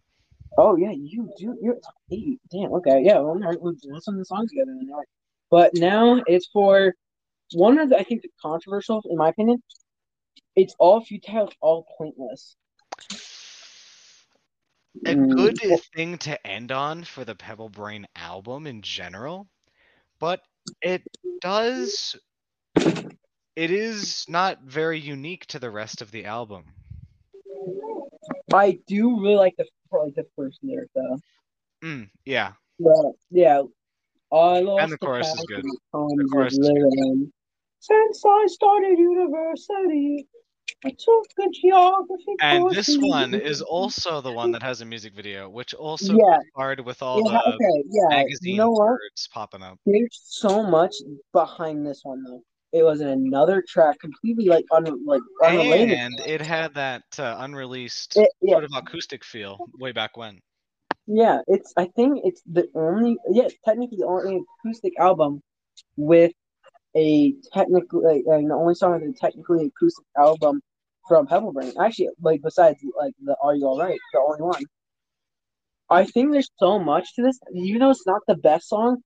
[0.59, 1.57] Oh yeah, you do.
[1.61, 1.79] You're
[2.11, 2.41] eight.
[2.51, 2.73] Damn.
[2.75, 3.03] Okay.
[3.05, 3.19] Yeah.
[3.19, 4.75] Well, all right, we'll listen to the song together.
[4.79, 4.89] Then.
[4.91, 5.09] All right.
[5.51, 6.95] But now it's for
[7.53, 9.63] one of the I think the controversial, in my opinion.
[10.57, 11.49] It's all futile.
[11.49, 12.57] It's all pointless.
[15.05, 15.61] A Mm, good
[15.95, 19.47] thing to end on for the Pebble Brain album in general,
[20.19, 20.41] but
[20.81, 21.03] it
[21.43, 22.17] does.
[23.55, 26.65] It is not very unique to the rest of the album.
[28.53, 31.19] I do really like the like the first lyric though.
[31.83, 33.63] Mm, yeah, But yeah,
[34.33, 35.65] I lost the chorus is good.
[35.65, 37.31] with chorus is good.
[37.81, 40.27] Since I started university,
[40.85, 42.43] I took a geography course.
[42.43, 46.37] and this one is also the one that has a music video, which also Yeah.
[46.53, 48.17] starred with all Yeah, the okay, yeah.
[48.19, 49.79] magazine You know words popping up.
[49.87, 50.95] There's so much
[51.33, 52.43] behind this one though.
[52.77, 55.99] It was in another track, completely like un like unrelated.
[55.99, 60.41] And it had that uh, unreleased It- yeah, sort of acoustic feel way back when.
[61.07, 61.41] yeah.
[61.47, 65.41] It's I think it's the only yeah technically the only acoustic album
[65.97, 66.33] with
[66.97, 70.61] a technically and the only song with a technically acoustic album
[71.09, 71.73] from Pebble Brain.
[71.81, 74.63] Actually, like besides like the Are You Alright, the only one.
[75.89, 79.03] I think there's so much to this, even though it's not the best song,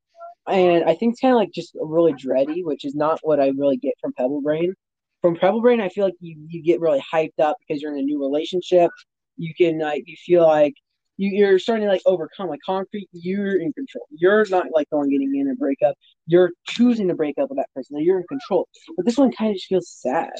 [0.48, 3.48] and I think it's kind of like just really dready, which is not what I
[3.56, 4.74] really get from Pebble Brain.
[5.22, 7.98] From Pebble Brain, I feel like you, you get really hyped up because you're in
[7.98, 8.90] a new relationship.
[9.36, 10.74] You can like you feel like
[11.18, 13.08] you, you're starting to like overcome like concrete.
[13.12, 14.06] You're in control.
[14.10, 15.94] You're not like going getting in a breakup.
[16.26, 17.98] You're choosing to break up with that person.
[18.02, 18.68] You're in control.
[18.96, 20.30] But this one kind of just feels sad.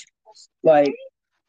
[0.63, 0.95] Like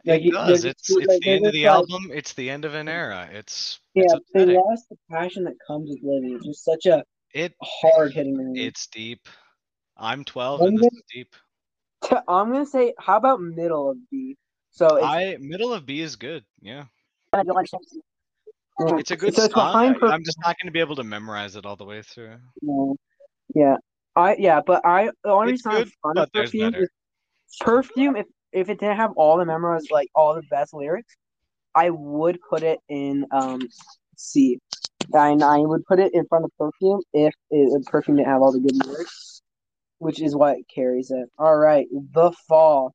[0.06, 0.66] Like, it does.
[0.66, 2.12] It's it's like, the end of the like- album.
[2.14, 3.30] It's the end of an era.
[3.32, 6.36] It's yeah, it's they lost the passion that comes with living.
[6.36, 8.66] It's just such a It hard hitting movie.
[8.66, 9.28] it's deep.
[9.98, 11.36] I'm 12 I'm and this gonna- is deep.
[12.28, 14.38] I'm gonna say, how about middle of B?
[14.72, 16.44] So it's, I middle of B is good.
[16.62, 16.86] Yeah,
[17.32, 17.70] One of your lunch
[18.98, 19.72] it's a good so it's song.
[19.74, 22.02] behind I, am just not going to be able to memorize it all the way
[22.02, 22.38] through.
[22.62, 22.96] No.
[23.54, 23.76] Yeah.
[24.16, 26.72] I yeah, but I the only It's reason I'm good, fond but of there's perfume
[26.72, 26.84] better.
[26.84, 26.90] is
[27.60, 28.16] perfume.
[28.16, 31.16] If if it didn't have all the memorized like all the best lyrics,
[31.76, 33.62] I would put it in um
[34.18, 34.58] C.
[35.14, 38.52] And I would put it in front of perfume if it, perfume didn't have all
[38.52, 39.42] the good lyrics,
[40.00, 41.30] which is what carries it.
[41.38, 42.94] All right, the fall.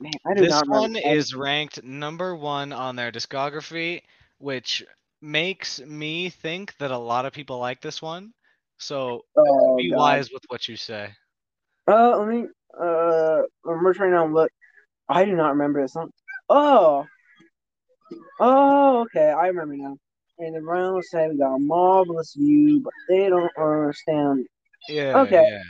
[0.00, 0.80] Man, I do This not remember.
[0.80, 4.02] one is ranked number one on their discography,
[4.38, 4.84] which
[5.22, 8.32] makes me think that a lot of people like this one.
[8.78, 9.98] So Oh, be God.
[9.98, 11.08] wise with what you say.
[11.88, 12.46] Uh, let me.
[12.78, 14.50] Uh, I'm trying to look.
[15.08, 16.10] I do not remember this song.
[16.48, 17.06] Oh.
[18.38, 19.30] Oh, okay.
[19.30, 19.96] I remember now.
[20.38, 24.46] And the Brown say we got a marvelous view, but they don't understand.
[24.88, 25.20] Yeah.
[25.20, 25.46] Okay.
[25.48, 25.62] yeah.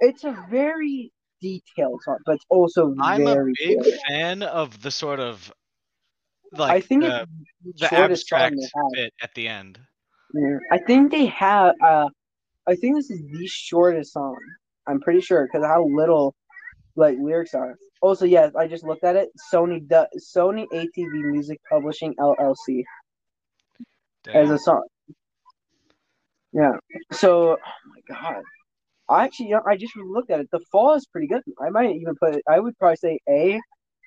[0.00, 5.20] It's a very detailed song, but it's also I'm a big fan of the sort
[5.20, 5.52] of
[6.56, 7.26] like I think the,
[7.66, 8.56] it's the abstract
[8.92, 9.78] bit at the end.
[10.34, 10.58] Yeah.
[10.70, 11.74] I think they have.
[11.82, 12.08] Uh,
[12.66, 14.36] I think this is the shortest song.
[14.86, 16.34] I'm pretty sure because how little
[16.96, 17.76] like lyrics are.
[18.00, 19.30] Also, yes, I just looked at it.
[19.52, 22.82] Sony du- Sony ATV Music Publishing LLC
[24.28, 24.82] as a song.
[26.52, 26.72] Yeah.
[27.12, 27.56] So, oh
[27.86, 28.42] my god.
[29.08, 30.48] I actually, I just looked at it.
[30.52, 31.42] The fall is pretty good.
[31.60, 32.42] I might even put it.
[32.48, 33.60] I would probably say A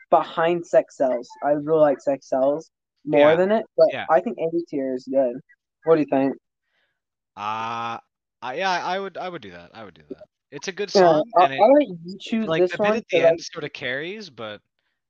[0.10, 1.28] behind Sex Sells.
[1.43, 2.69] I really like Sex Sells
[3.06, 3.36] more Yeah.
[3.36, 4.06] than it, but Yeah.
[4.10, 5.36] I think A tier is good.
[5.84, 6.34] What do you think?
[7.36, 7.99] Uh,
[8.41, 9.71] I, yeah, I would I would do that.
[9.73, 10.23] I would do that.
[10.51, 12.91] It's a good Yeah, song, I'll, it, I'll let you choose like one.
[12.93, 14.62] bit at the I- end sort of carries, but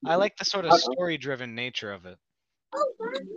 [0.06, 0.78] I like the sort of Uh-uh.
[0.80, 2.18] story-driven nature of it.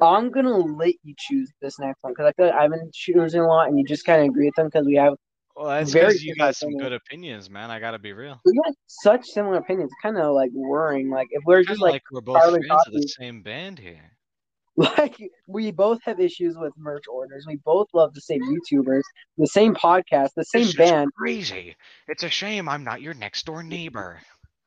[0.01, 3.41] I'm gonna let you choose this next one because I feel like I've been choosing
[3.41, 5.15] a lot, and you just kind of agree with them because we have
[5.57, 6.83] Well, that's because you got some opinions.
[6.83, 7.71] good opinions, man.
[7.71, 8.41] I gotta be real.
[8.45, 9.93] we got such similar opinions.
[10.03, 11.11] Kind of like worrying.
[11.11, 14.13] Like if we're just like, like we're both fans of the same band here.
[14.77, 15.17] like
[15.49, 17.45] we both have issues with merch orders.
[17.49, 19.03] We both love the same YouTubers,
[19.37, 21.11] the same podcast, the same band.
[21.17, 21.75] crazy.
[22.07, 24.21] It's a shame I'm not your next door neighbor.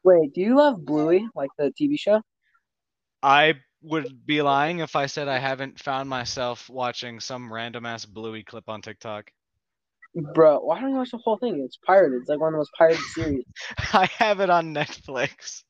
[0.04, 2.22] Wait, do you love Bluey, like the TV show?
[3.24, 3.54] I
[3.84, 8.44] would be lying if I said I haven't found myself watching some random ass Bluey
[8.44, 9.32] clip on TikTok.
[10.34, 11.62] Bro, why don't you watch the whole thing?
[11.64, 12.20] It's pirated.
[12.20, 13.44] It's like one of the most pirated series.
[13.94, 15.64] I have it on Netflix.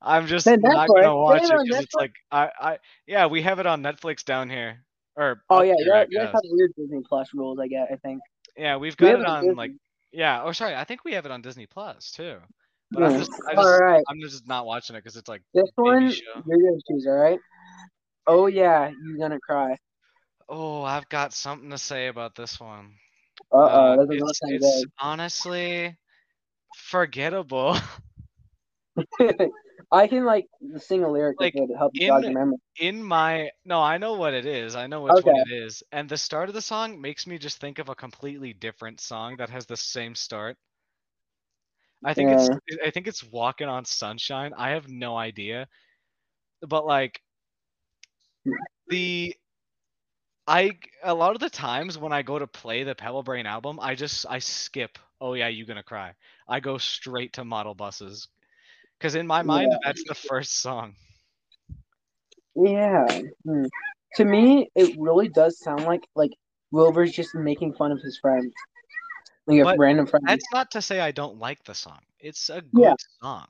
[0.00, 3.42] I'm just Then not gonna watch it it because it's like I, I yeah we
[3.42, 4.84] have it on Netflix down here
[5.16, 7.58] or Oh yeah, you guys have weird Disney Plus rules.
[7.58, 7.88] I get.
[7.90, 8.20] I think.
[8.56, 9.56] yeah we've got have it it on on Disney.
[9.56, 9.72] like
[10.12, 12.36] yeah oh sorry I think we have it on Disney Plus too
[12.92, 15.70] but I'm just I just right, I'm just not watching it because it's like this
[15.76, 16.42] one show.
[16.46, 17.06] you're gonna choose.
[17.06, 17.38] All right.
[18.26, 19.76] Oh yeah, you're gonna cry.
[20.48, 22.92] Oh, I've got something to say about this one.
[23.52, 25.96] Uh oh, Uh, doesn't it's, it's honestly
[26.76, 27.76] forgettable.
[29.92, 30.46] I can like
[30.78, 32.56] sing a lyric Like, helps jog in- your memory.
[32.80, 34.76] In my no, I know what it is.
[34.76, 35.82] I know which one it is.
[35.90, 39.36] And the start of the song makes me just think of a completely different song
[39.38, 40.56] that has the same start.
[42.04, 42.48] I think it's
[42.84, 44.52] I think it's Walking on Sunshine.
[44.56, 45.66] I have no idea.
[46.66, 47.20] But like
[48.88, 49.34] the
[50.46, 53.78] I a lot of the times when I go to play the Pebble Brain album,
[53.80, 54.98] I just I skip.
[55.20, 56.14] Oh yeah, you gonna cry.
[56.48, 58.28] I go straight to model buses.
[59.00, 60.94] Cause in my mind, that's the first song.
[62.56, 63.06] Yeah.
[63.44, 63.64] hmm.
[64.16, 66.32] To me, it really does sound like like
[66.70, 68.52] Wilbur's just making fun of his friend,
[69.48, 70.24] like a random friend.
[70.26, 72.00] That's not to say I don't like the song.
[72.20, 72.94] It's a good Yeah.
[73.22, 73.46] song.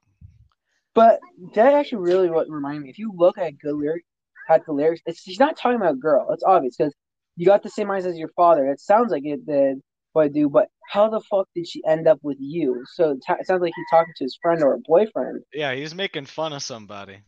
[0.95, 1.21] But
[1.55, 2.91] that actually really what reminded me.
[2.91, 4.05] If you look at good lyric,
[4.49, 6.29] at the lyrics, it's she's not talking about a girl.
[6.33, 6.95] It's obvious because
[7.37, 8.67] you got the same eyes as your father.
[8.67, 9.79] It sounds like it did
[10.13, 12.83] what I do, but how the fuck did she end up with you?
[12.95, 15.43] So it, ta- it sounds like he's talking to his friend or a boyfriend.
[15.53, 17.19] Yeah, he's making fun of somebody.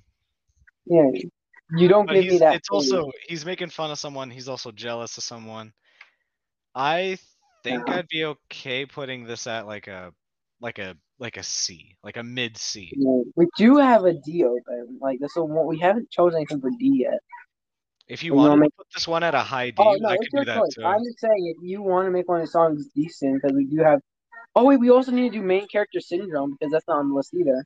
[0.87, 1.11] Yeah,
[1.77, 2.57] you don't But give me that.
[2.57, 4.31] it's also he's making fun of someone.
[4.31, 5.73] He's also jealous of someone.
[6.75, 7.19] I
[7.63, 7.89] think.
[7.89, 10.13] I'd be okay putting this at like a
[10.61, 12.93] like a like a C, like a mid C.
[12.97, 14.99] Yeah, we do have a D open.
[15.01, 17.21] Like this one, we haven't chosen anything for D yet.
[18.09, 20.17] If you You wanna make- put this one at a high D, Oh no, I
[20.17, 20.75] could do that choice.
[20.75, 20.85] too.
[20.85, 23.67] I'm just saying if you want to make one of the songs decent, because we
[23.67, 24.01] do have.
[24.57, 27.15] Oh wait, we also need to do main character syndrome because that's not on the
[27.15, 27.65] list either.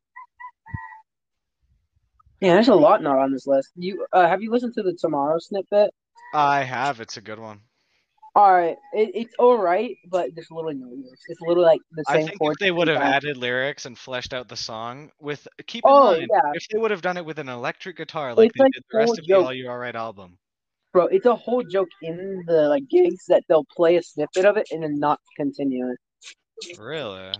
[2.41, 3.71] Yeah, there's a lot not on this list.
[3.77, 5.91] You uh, have you listened to the Tomorrow snippet?
[6.35, 7.01] I have.
[7.01, 7.61] It's a good one.
[8.37, 11.23] All right, it, it's all right, but there's literally no lyrics.
[11.29, 12.17] It's literally like the same.
[12.17, 15.85] I think if they would have added lyrics and fleshed out the song with keep
[15.85, 16.53] in Oh, mind yeah.
[16.53, 18.83] if they would have done it with an electric guitar like It's they like did
[18.91, 19.35] the rest of the.
[19.37, 20.37] All You Alright album.
[20.93, 24.57] bro, it's a whole joke in the like gigs that they'll play a snippet of
[24.57, 26.79] it and then not continue it.
[26.79, 27.31] Really?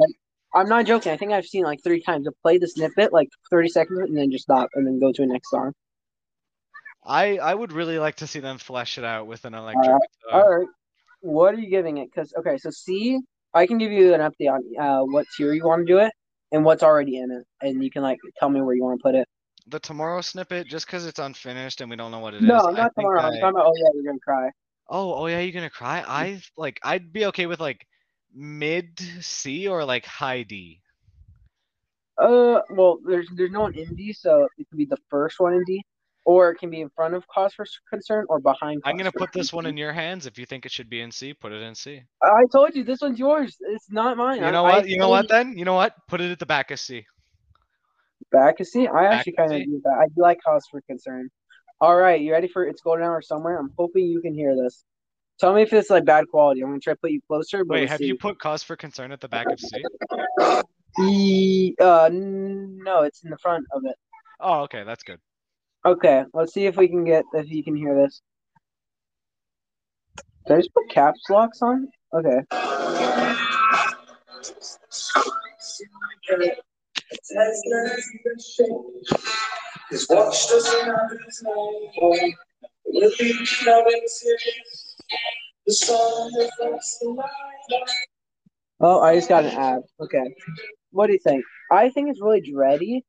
[0.55, 1.11] I'm not joking.
[1.11, 2.25] I think I've seen like three times.
[2.25, 5.23] They'll play the snippet like 30 seconds and then just stop and then go to
[5.23, 5.73] the next song.
[7.05, 10.01] I I would really like to see them flesh it out with an electric Alright,
[10.23, 10.43] guitar.
[10.43, 10.69] All right.
[11.25, 12.11] What are you giving it?
[12.11, 13.19] Because okay, so C,
[13.55, 16.13] I can give you an update on uh what tier you want to do it
[16.53, 19.03] and what's already in it, and you can like tell me where you want to
[19.03, 19.27] put it.
[19.69, 22.45] The tomorrow snippet, just because it's unfinished and we don't know what it is.
[22.45, 23.21] no, I not tomorrow.
[23.23, 23.67] I'm talking about.
[23.67, 24.51] Oh yeah, you're gonna cry.
[24.89, 26.05] Oh, oh yeah, you're gonna cry.
[26.07, 27.87] I like I'd be okay with like
[28.35, 30.83] mid C or like high D.
[32.19, 35.55] Uh, well, there's there's no one in D, so it could be the first one
[35.55, 35.83] in D,
[36.25, 38.83] or it can be in front of cause for concern or behind.
[38.85, 40.27] I'm gonna for put this one in your hands.
[40.27, 42.03] If you think it should be in C, put it in C.
[42.23, 43.57] I told you this one's yours.
[43.61, 44.39] It's not mine.
[44.39, 44.89] You I- know I what?
[44.89, 45.57] You know what then?
[45.59, 45.95] You know what?
[46.09, 47.07] Put it at the back of C.
[48.33, 48.87] Back to see.
[48.87, 49.99] I actually kind of do that.
[50.01, 51.31] I do like cause for concern.
[51.81, 53.59] All right, you ready for it's golden hour somewhere?
[53.59, 54.85] I'm hoping you can hear this.
[55.39, 56.63] Tell me if it's like bad quality.
[56.63, 57.65] I'm gonna try to put you closer.
[57.65, 58.07] But Wait, have see.
[58.07, 59.85] you put cause for concern at the back of C?
[61.01, 63.97] E- uh, no, it's in the front of it.
[64.41, 65.19] Oh, okay, that's good.
[65.87, 68.23] Okay, let's see if we can get if you can hear this.
[70.47, 71.89] Did I just put caps locks on?
[72.15, 72.41] Okay.
[88.81, 89.83] Oh, I just got an ad.
[90.01, 90.35] Okay.
[90.93, 91.45] What do you think?
[91.71, 93.03] I think it's really dready.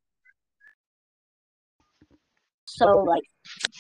[2.75, 3.23] So like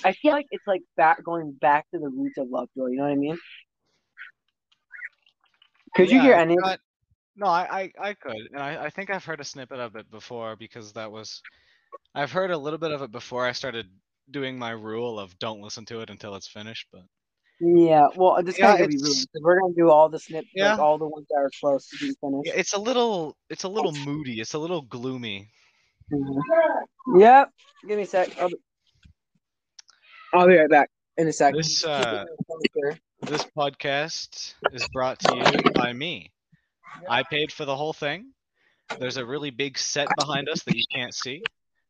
[0.03, 2.87] I feel like it's like back going back to the roots of Lovejoy.
[2.91, 3.37] You know what I mean?
[5.95, 6.55] Could you Yeah, hear any?
[6.55, 6.79] got-
[7.37, 7.67] No, I,
[7.99, 10.93] I, I could, and I, I think I've heard a snippet of it before because
[10.93, 11.41] that was,
[12.13, 13.87] I've heard a little bit of it before I started
[14.31, 16.87] doing my rule of don't listen to it until it's finished.
[16.91, 17.03] But
[17.61, 18.07] Yeah.
[18.15, 19.27] Well, this Yeah, kind gonna be it's- rude.
[19.31, 20.71] 'cause We're gonna do all the snips, Yeah.
[20.71, 22.47] like all the ones that are close to being finished.
[22.47, 24.39] yeah, it's a little, it's a little moody.
[24.39, 25.49] It's a little gloomy.
[26.11, 26.41] Mhm.
[27.17, 27.49] Yep.
[27.87, 28.37] Give me a sec.
[28.39, 28.55] I'll be,
[30.35, 31.59] I'll be right back in a second.
[31.59, 32.25] This, uh.
[33.21, 36.31] This podcast is brought to you by me.
[37.09, 38.33] I paid for the whole thing.
[38.99, 41.41] There's a really big set behind us that you can't see,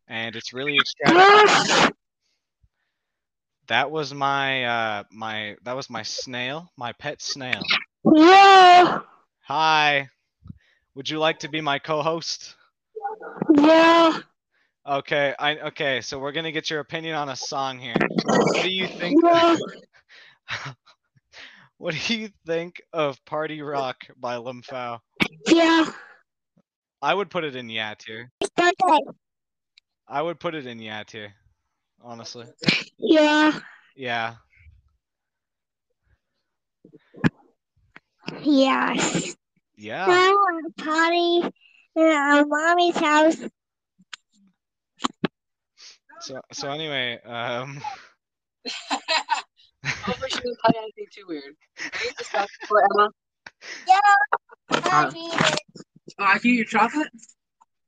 [0.08, 1.95] and it's really extravagant.
[3.67, 7.62] That was my uh my that was my snail, my pet snail.
[8.13, 8.99] Yeah,
[9.41, 10.10] Hi.
[10.93, 12.55] Would you like to be my co-host?
[13.58, 14.19] yeah,
[14.88, 17.95] Okay, I okay, so we're gonna get your opinion on a song here.
[18.24, 19.19] What do you think?
[19.24, 19.56] yeah.
[21.78, 25.00] what do you think of Party Rock by LMFAO?
[25.48, 25.86] Yeah,
[27.02, 28.32] I would put it in yeah tier.
[30.08, 31.34] I would put it in yeah tier.
[32.04, 32.45] honestly.
[33.00, 33.60] Yeah.
[33.95, 34.36] Yeah.
[38.43, 38.93] Yeah.
[39.76, 40.06] Yeah.
[40.08, 41.56] I want a party
[41.98, 43.38] at our mommy's house.
[46.21, 47.82] So so anyway, um
[50.01, 51.56] Hopefully she didn't play anything too weird.
[51.78, 53.10] Can you just stop for Emma?
[54.69, 55.60] I need it.
[56.19, 57.08] Oh, I can eat your chocolate?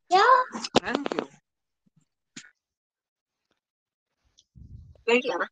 [0.10, 0.22] Yeah.
[0.82, 1.28] Thank you.
[5.08, 5.48] Thank you, Emma.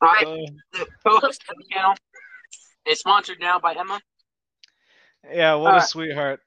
[0.00, 1.94] All right, uh, the co-host of the channel
[2.86, 4.00] is sponsored now by Emma.
[5.32, 5.88] yeah, what a Alright.
[5.88, 6.40] sweetheart.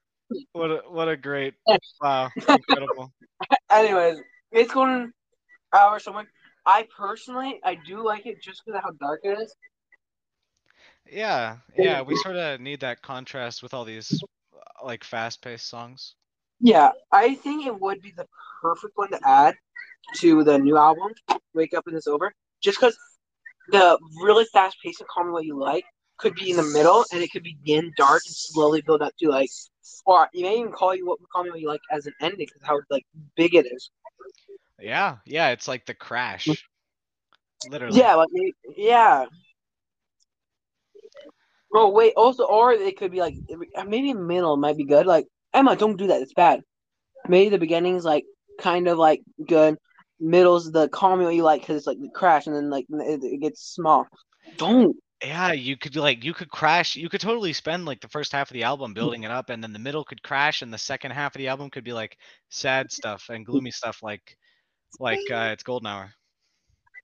[0.52, 1.54] What a what a great
[2.02, 3.14] wow, incredible.
[3.72, 4.18] Anyways,
[4.52, 5.12] it's going
[5.76, 6.28] hour somewhere.
[6.66, 9.56] I personally, I do like it just because of how dark it is.
[11.12, 14.22] Yeah, yeah, we sort of need that contrast with all these
[14.84, 16.16] like fast-paced songs.
[16.60, 18.26] Yeah, I think it would be the
[18.62, 19.56] perfect one to add
[20.16, 21.12] to the new album,
[21.54, 22.98] Wake Up and It's Over, just because
[23.70, 25.86] the really fast pace of Call Me What You Like
[26.18, 29.30] could be in the middle and it could begin dark and slowly build up to
[29.30, 29.50] like,
[30.06, 32.48] or you may even call you what Call Me What You Like as an ending
[32.48, 33.92] because how like big it is.
[34.80, 36.48] Yeah, yeah, it's like the crash.
[37.70, 38.00] Literally.
[38.00, 38.30] Yeah, like
[38.76, 39.26] yeah.
[41.74, 43.36] Oh wait, also, or it could be like
[43.76, 45.06] uh, maybe middle might be good.
[45.06, 46.22] Like Emma, don't do that.
[46.22, 46.62] It's bad.
[47.28, 48.26] Maybe the beginning's like
[48.60, 49.78] kind of like good.
[50.20, 53.42] Middle's the what you like because it's like the crash, and then like it, it
[53.42, 54.08] gets small.
[54.58, 54.96] Don't.
[55.24, 56.96] Yeah, you could like you could crash.
[56.96, 58.96] You could totally spend like the first half of the album mm.
[58.96, 61.48] building it up, and then the middle could crash, and the second half of the
[61.48, 62.18] album could be like
[62.50, 64.38] sad stuff and gloomy stuff, like
[65.00, 66.14] like uh, it's Golden Hour.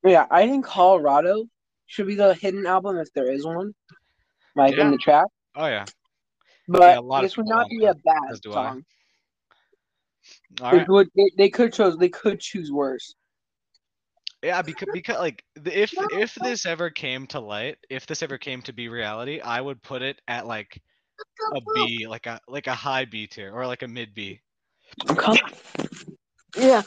[0.04, 1.46] Yeah, I think Colorado
[1.86, 3.74] should be the hidden album if there is one,
[4.56, 4.86] like Yeah.
[4.86, 5.28] in the track.
[5.56, 5.86] Oh yeah.
[6.68, 8.54] But lot this would not be a bad as do I.
[8.54, 8.84] song.
[10.62, 11.10] All They would.
[11.16, 11.98] They, they could choose.
[11.98, 13.16] They could choose worse.
[14.44, 18.62] Yeah, because because like if if this ever came to light, if this ever came
[18.64, 20.82] to be reality, I would put it at like
[21.54, 24.42] a B, like a like a high B tier or like a mid B.
[26.58, 26.82] Yeah.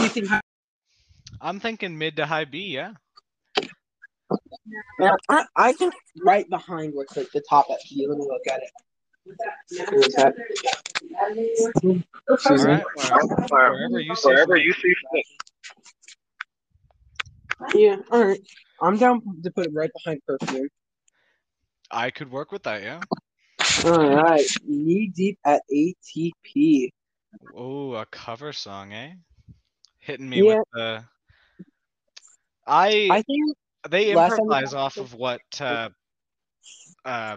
[0.00, 0.30] You think?
[1.42, 2.92] I'm thinking mid to high B, yeah.
[4.98, 5.92] Yeah, I, I think
[6.24, 8.06] right behind what's like the top at B.
[8.08, 8.70] Let me look at it.
[9.92, 10.34] What's that?
[11.84, 12.72] All Excuse me.
[12.72, 12.84] right.
[12.94, 15.26] Wherever, wherever you see Wherever you see fit.
[17.74, 18.40] Yeah, all right.
[18.80, 20.68] I'm down to put it right behind perfume.
[21.90, 23.00] I could work with that, yeah.
[23.84, 26.90] All right, knee deep at ATP.
[27.54, 29.12] Oh, a cover song, eh?
[30.00, 30.56] Hitting me Yeah.
[30.56, 31.04] with the.
[32.66, 33.56] I, I think
[33.88, 35.88] they last time we improvise off of what uh
[37.04, 37.36] uh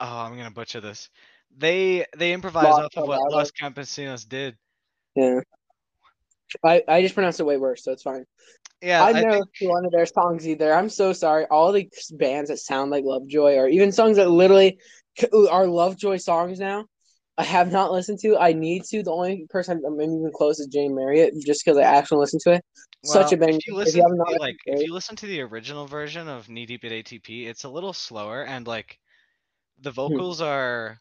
[0.00, 1.08] oh I'm gonna butcher this.
[1.56, 3.30] They they improvise Los off of what.
[3.30, 4.56] Los Campesinos did.
[5.14, 5.40] yeah.
[6.64, 8.24] I I just pronounced it way worse, so it's fine.
[8.82, 10.72] Yeah, I I, never think one of their songs either.
[10.74, 11.46] I'm so sorry.
[11.46, 14.78] All the bands that sound like Lovejoy, or even songs that literally
[15.50, 16.86] are Lovejoy songs now,
[17.38, 18.36] I have not listened to.
[18.36, 19.02] I need to.
[19.02, 22.52] The only person I'm even close is Jane Marriott, just because I actually listened to
[22.52, 22.64] it.
[23.04, 23.56] Such a well, banger.
[23.56, 25.26] If you If listen you to have not the, like to if you listen to
[25.26, 28.98] the original version of Knee Deep at ATP, it's a little slower and like
[29.80, 29.94] the Hmm.
[29.94, 31.00] vocals are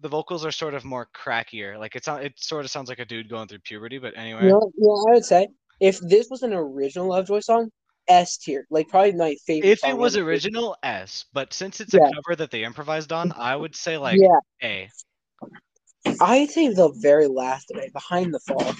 [0.00, 1.78] the vocals are sort of more crackier.
[1.78, 4.44] Like it's not, it sort of sounds like a dude going through puberty, but anyway.
[4.44, 5.48] You know, you know, I would say
[5.80, 7.70] if this was an original Lovejoy song,
[8.08, 9.68] S tier, like probably my favorite.
[9.68, 11.26] If it was original, S.
[11.32, 14.90] But since it's a cover that they improvised on, I would say like yeah, A.
[16.20, 18.72] I'd say the very last of it, behind the fall.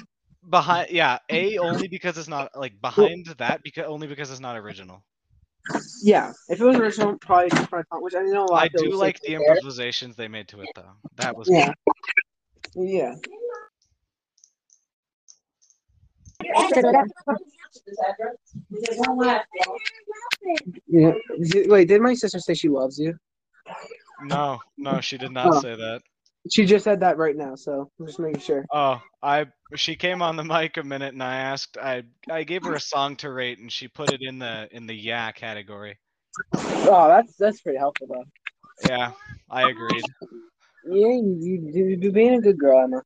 [0.48, 4.56] Behind, yeah, A only because it's not like behind that because only because it's not
[4.56, 5.04] original.
[6.02, 8.62] Yeah, if it was original, probably different song, which I know a lot.
[8.62, 9.40] I do say like the there.
[9.42, 10.92] improvisations they made to it though.
[11.16, 11.72] That was Yeah,
[12.74, 13.14] yeah.
[20.88, 21.12] Yeah.
[21.66, 23.16] Wait, did my sister say she loves you?
[24.24, 25.60] no, no, she did not Oh.
[25.60, 26.02] say that.
[26.48, 28.64] She just said that right now, so I'm just making sure.
[28.72, 32.64] Oh, I she came on the mic a minute and I asked I I gave
[32.64, 35.98] her a song to rate and she put it in the in the yeah category.
[36.54, 38.24] Oh, that's that's pretty helpful though.
[38.88, 39.12] Yeah,
[39.50, 40.04] I agreed.
[40.84, 43.02] Yeah, you you you you're being a good girl, Emma.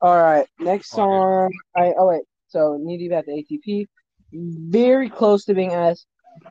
[0.00, 1.52] All right, next song.
[1.76, 3.86] I oh wait, so Knee Deep at the ATP,
[4.32, 6.06] very close to being S,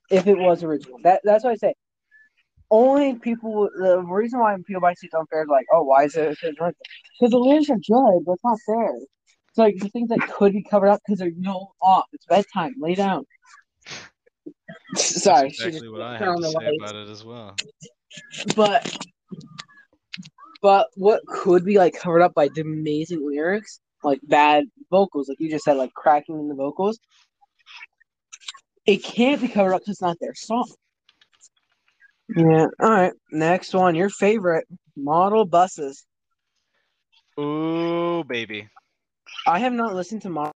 [0.09, 0.99] if it was original.
[1.03, 1.73] That that's what I say.
[2.71, 3.69] Only people.
[3.75, 6.37] The reason why people buy seats unfair is like, oh, why is it?
[6.41, 6.73] Because
[7.19, 8.95] the lyrics are good, but it's not fair.
[9.49, 12.05] It's like the things that could be covered up because they're no off.
[12.13, 12.73] It's bedtime.
[12.79, 13.25] Lay down.
[14.95, 16.77] Sorry, That's exactly what I have to say lights.
[16.77, 17.55] about it as well.
[18.55, 18.97] but
[20.61, 25.39] but what could be like covered up by the amazing lyrics, like bad vocals, like
[25.39, 26.99] you just said, like cracking in the vocals.
[28.85, 30.69] it can't be covered up because it's not their song.
[32.35, 32.67] Yeah.
[32.79, 33.13] All right.
[33.31, 33.95] Next one.
[33.95, 34.65] Your favorite
[34.95, 36.05] model buses.
[37.39, 38.69] Ooh, baby.
[39.47, 40.51] I have not listened to model.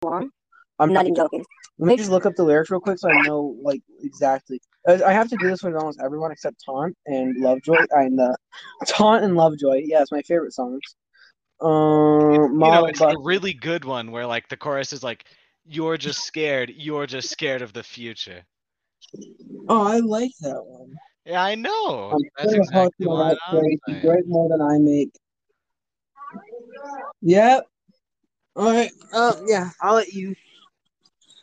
[0.00, 0.24] One.
[0.24, 0.30] I'm
[0.78, 1.44] I'm not even joking.
[1.78, 4.60] Let me just look up the lyrics real quick so I know like exactly.
[4.86, 7.84] I I have to do this with almost everyone except Taunt and Lovejoy.
[7.90, 8.34] And uh,
[8.86, 9.82] Taunt and Lovejoy.
[9.84, 10.80] Yeah, it's my favorite songs.
[11.60, 13.14] Um, You know, model it's bus.
[13.14, 15.24] a really good one where like the chorus is like,
[15.64, 16.72] "You're just scared.
[16.76, 18.44] You're just scared of the future."
[19.68, 20.94] Oh, I like that one.
[21.24, 22.10] Yeah, I know.
[22.12, 24.00] I'm That's sure exactly what that I'm crazy, saying.
[24.00, 25.10] great more than I make.
[27.22, 27.66] Yep.
[28.54, 28.92] All right.
[29.12, 29.70] Uh, yeah.
[29.82, 30.34] I'll let you.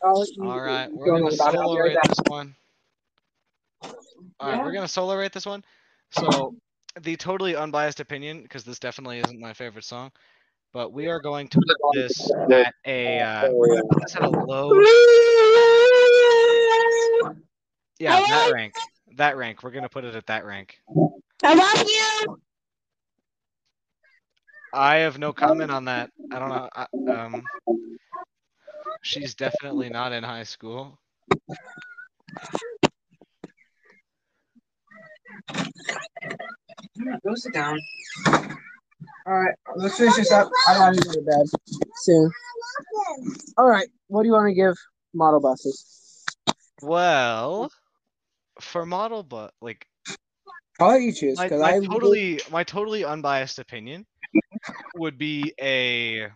[0.02, 0.44] I'll let you.
[0.44, 2.54] All right, we're gonna on about solo rate this one.
[4.40, 5.64] All right, we're gonna solo rate this one.
[6.10, 6.54] So,
[7.00, 10.12] the totally unbiased opinion, because this definitely isn't my favorite song,
[10.72, 13.20] but we are going to put this at a.
[13.20, 14.72] Uh, put this at a low.
[17.98, 18.74] Yeah, that rank.
[19.16, 19.62] That rank.
[19.62, 20.78] We're gonna put it at that rank.
[21.42, 22.38] I love you.
[24.72, 26.10] I have no comment on that.
[26.32, 26.68] I don't know.
[26.74, 27.42] I, um,
[29.02, 30.98] she's definitely not in high school.
[37.24, 37.78] Go sit down.
[39.26, 40.50] All right, let's finish this up.
[40.68, 41.46] I gotta go to bed
[42.02, 42.30] soon.
[43.56, 44.74] All right, what do you want to give
[45.14, 46.24] model buses?
[46.82, 47.70] Well,
[48.60, 49.86] for model, but like
[50.80, 54.06] I'll let you choose my, because my I totally my totally unbiased opinion
[54.96, 56.28] would be a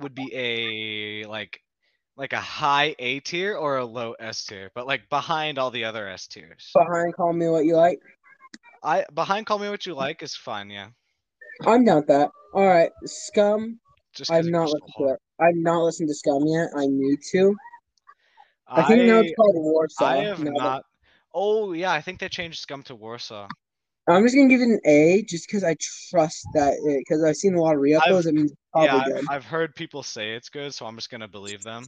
[0.00, 1.60] would be a like
[2.16, 5.84] like a high A tier or a low S tier, but like behind all the
[5.84, 6.70] other S tiers.
[6.74, 7.14] behind.
[7.14, 8.00] Call me what you like.
[8.82, 10.88] I behind call me what you like is fine, yeah.
[11.66, 12.30] I'm not that.
[12.54, 13.78] All right, Scum.
[14.14, 15.18] Just I'm not listened to it.
[15.40, 16.68] I'm not listening to Scum yet.
[16.74, 17.54] I need to.
[18.68, 20.04] I think now it's called Warsaw.
[20.04, 20.84] I have that- not.
[21.34, 23.48] Oh yeah, I think they changed Scum to Warsaw.
[24.08, 25.76] I'm just gonna give it an A, just because I
[26.10, 28.26] trust that because I've seen a lot of re-uploads.
[28.26, 29.16] It means probably yeah, good.
[29.16, 31.84] I've, I've heard people say it's good, so I'm just gonna believe them.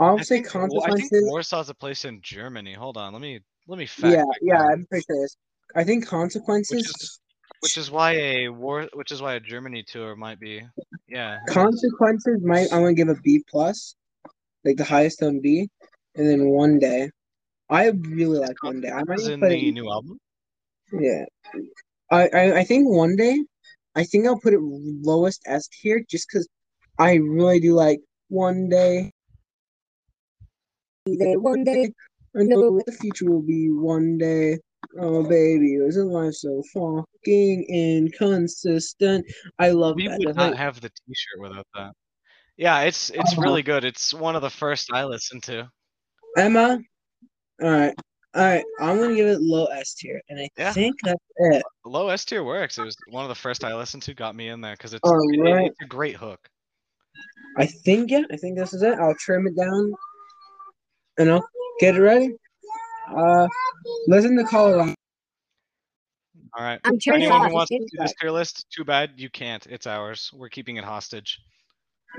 [0.00, 1.30] I'll I say think, Wa- I think consequences.
[1.30, 2.74] Warsaw's a place in Germany.
[2.74, 4.12] Hold on, let me let me fact.
[4.14, 4.72] Yeah, yeah, that.
[4.72, 5.26] I'm pretty sure.
[5.76, 6.80] I think consequences.
[6.86, 7.20] is-
[7.60, 10.60] Which is why a war, which is why a Germany tour might be.
[11.08, 11.38] Yeah.
[11.48, 12.72] consequences might.
[12.72, 13.94] I'm gonna give a B plus,
[14.64, 15.68] like the highest on B,
[16.14, 17.10] and then one day.
[17.70, 18.90] I really like one day.
[18.90, 19.72] I might Is even in put the it.
[19.72, 20.18] new album.
[20.92, 21.24] Yeah,
[22.10, 23.42] I, I I think one day.
[23.94, 26.46] I think I'll put it lowest S tier just because
[26.98, 29.10] I really do like one day.
[31.06, 31.92] Day, one day.
[32.36, 34.58] I know what the future will be one day.
[34.98, 39.24] Oh baby, isn't life so fucking inconsistent?
[39.58, 40.18] I love We that.
[40.18, 41.92] would not like- have the T-shirt without that.
[42.56, 43.42] Yeah, it's it's Uh-huh.
[43.42, 43.84] really good.
[43.84, 45.70] It's one of the first I listened to.
[46.36, 46.78] Emma.
[47.62, 47.94] All right,
[48.34, 48.64] all right.
[48.80, 50.72] I'm gonna give it low S tier, and I Yeah.
[50.72, 51.62] think that's it.
[51.84, 52.78] Low S tier works.
[52.78, 54.14] It was one of the first I listened to.
[54.14, 56.48] Got me in there because it's All it- it's a great hook.
[57.58, 58.98] I think yeah, I think this is it.
[58.98, 59.94] I'll trim it down,
[61.18, 61.46] and I'll
[61.80, 62.34] get it ready.
[63.08, 63.46] Uh,
[64.06, 64.94] listen to Colorado.
[66.54, 66.80] All right.
[66.84, 67.48] I'm turning it anyone off.
[67.48, 69.66] who wants to It's- see this tier list, too bad you can't.
[69.66, 70.30] It's ours.
[70.34, 71.38] We're keeping it hostage.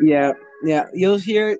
[0.02, 0.34] Yeah,
[0.64, 0.86] yeah.
[0.94, 1.60] You'll hear it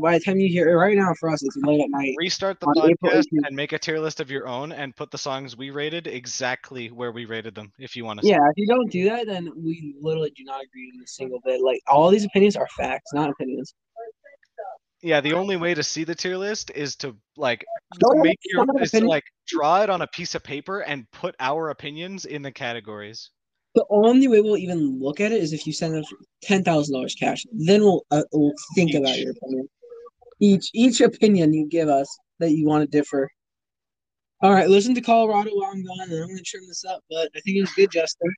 [0.00, 0.74] by the time you hear it.
[0.74, 2.14] Right now, for us, it's late at night.
[2.18, 5.18] Restart the On podcast and make a tier list of your own and put the
[5.18, 8.26] songs we rated exactly where we rated them if you want to.
[8.26, 11.40] Yeah, if you don't do that, then we literally do not agree with a single
[11.44, 11.60] bit.
[11.62, 13.74] Like all these opinions are facts, not opinions.
[15.00, 17.64] Yeah, the only way to see the tier list is to like
[18.00, 21.36] Don't make your is to like draw it on a piece of paper and put
[21.38, 23.30] our opinions in the categories.
[23.78, 26.12] The only way we'll even look at it is if you send us
[26.42, 27.46] ten thousand dollars cash.
[27.52, 29.68] Then we'll uh, we'll think about your opinion.
[30.40, 33.30] Each each opinion you give us that you want to differ.
[34.42, 37.04] All right, listen to Colorado while I'm gone, and I'm gonna trim this up.
[37.08, 38.34] But I think it was good, Justin.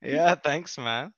[0.00, 1.12] Yeah, thanks, man.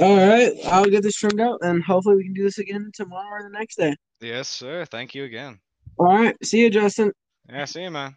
[0.00, 3.28] All right, I'll get this trimmed out, and hopefully we can do this again tomorrow
[3.28, 3.94] or the next day.
[4.22, 4.86] Yes, sir.
[4.86, 5.60] Thank you again.
[5.98, 7.12] All right, see you, Justin.
[7.50, 8.16] Yeah, see you, man.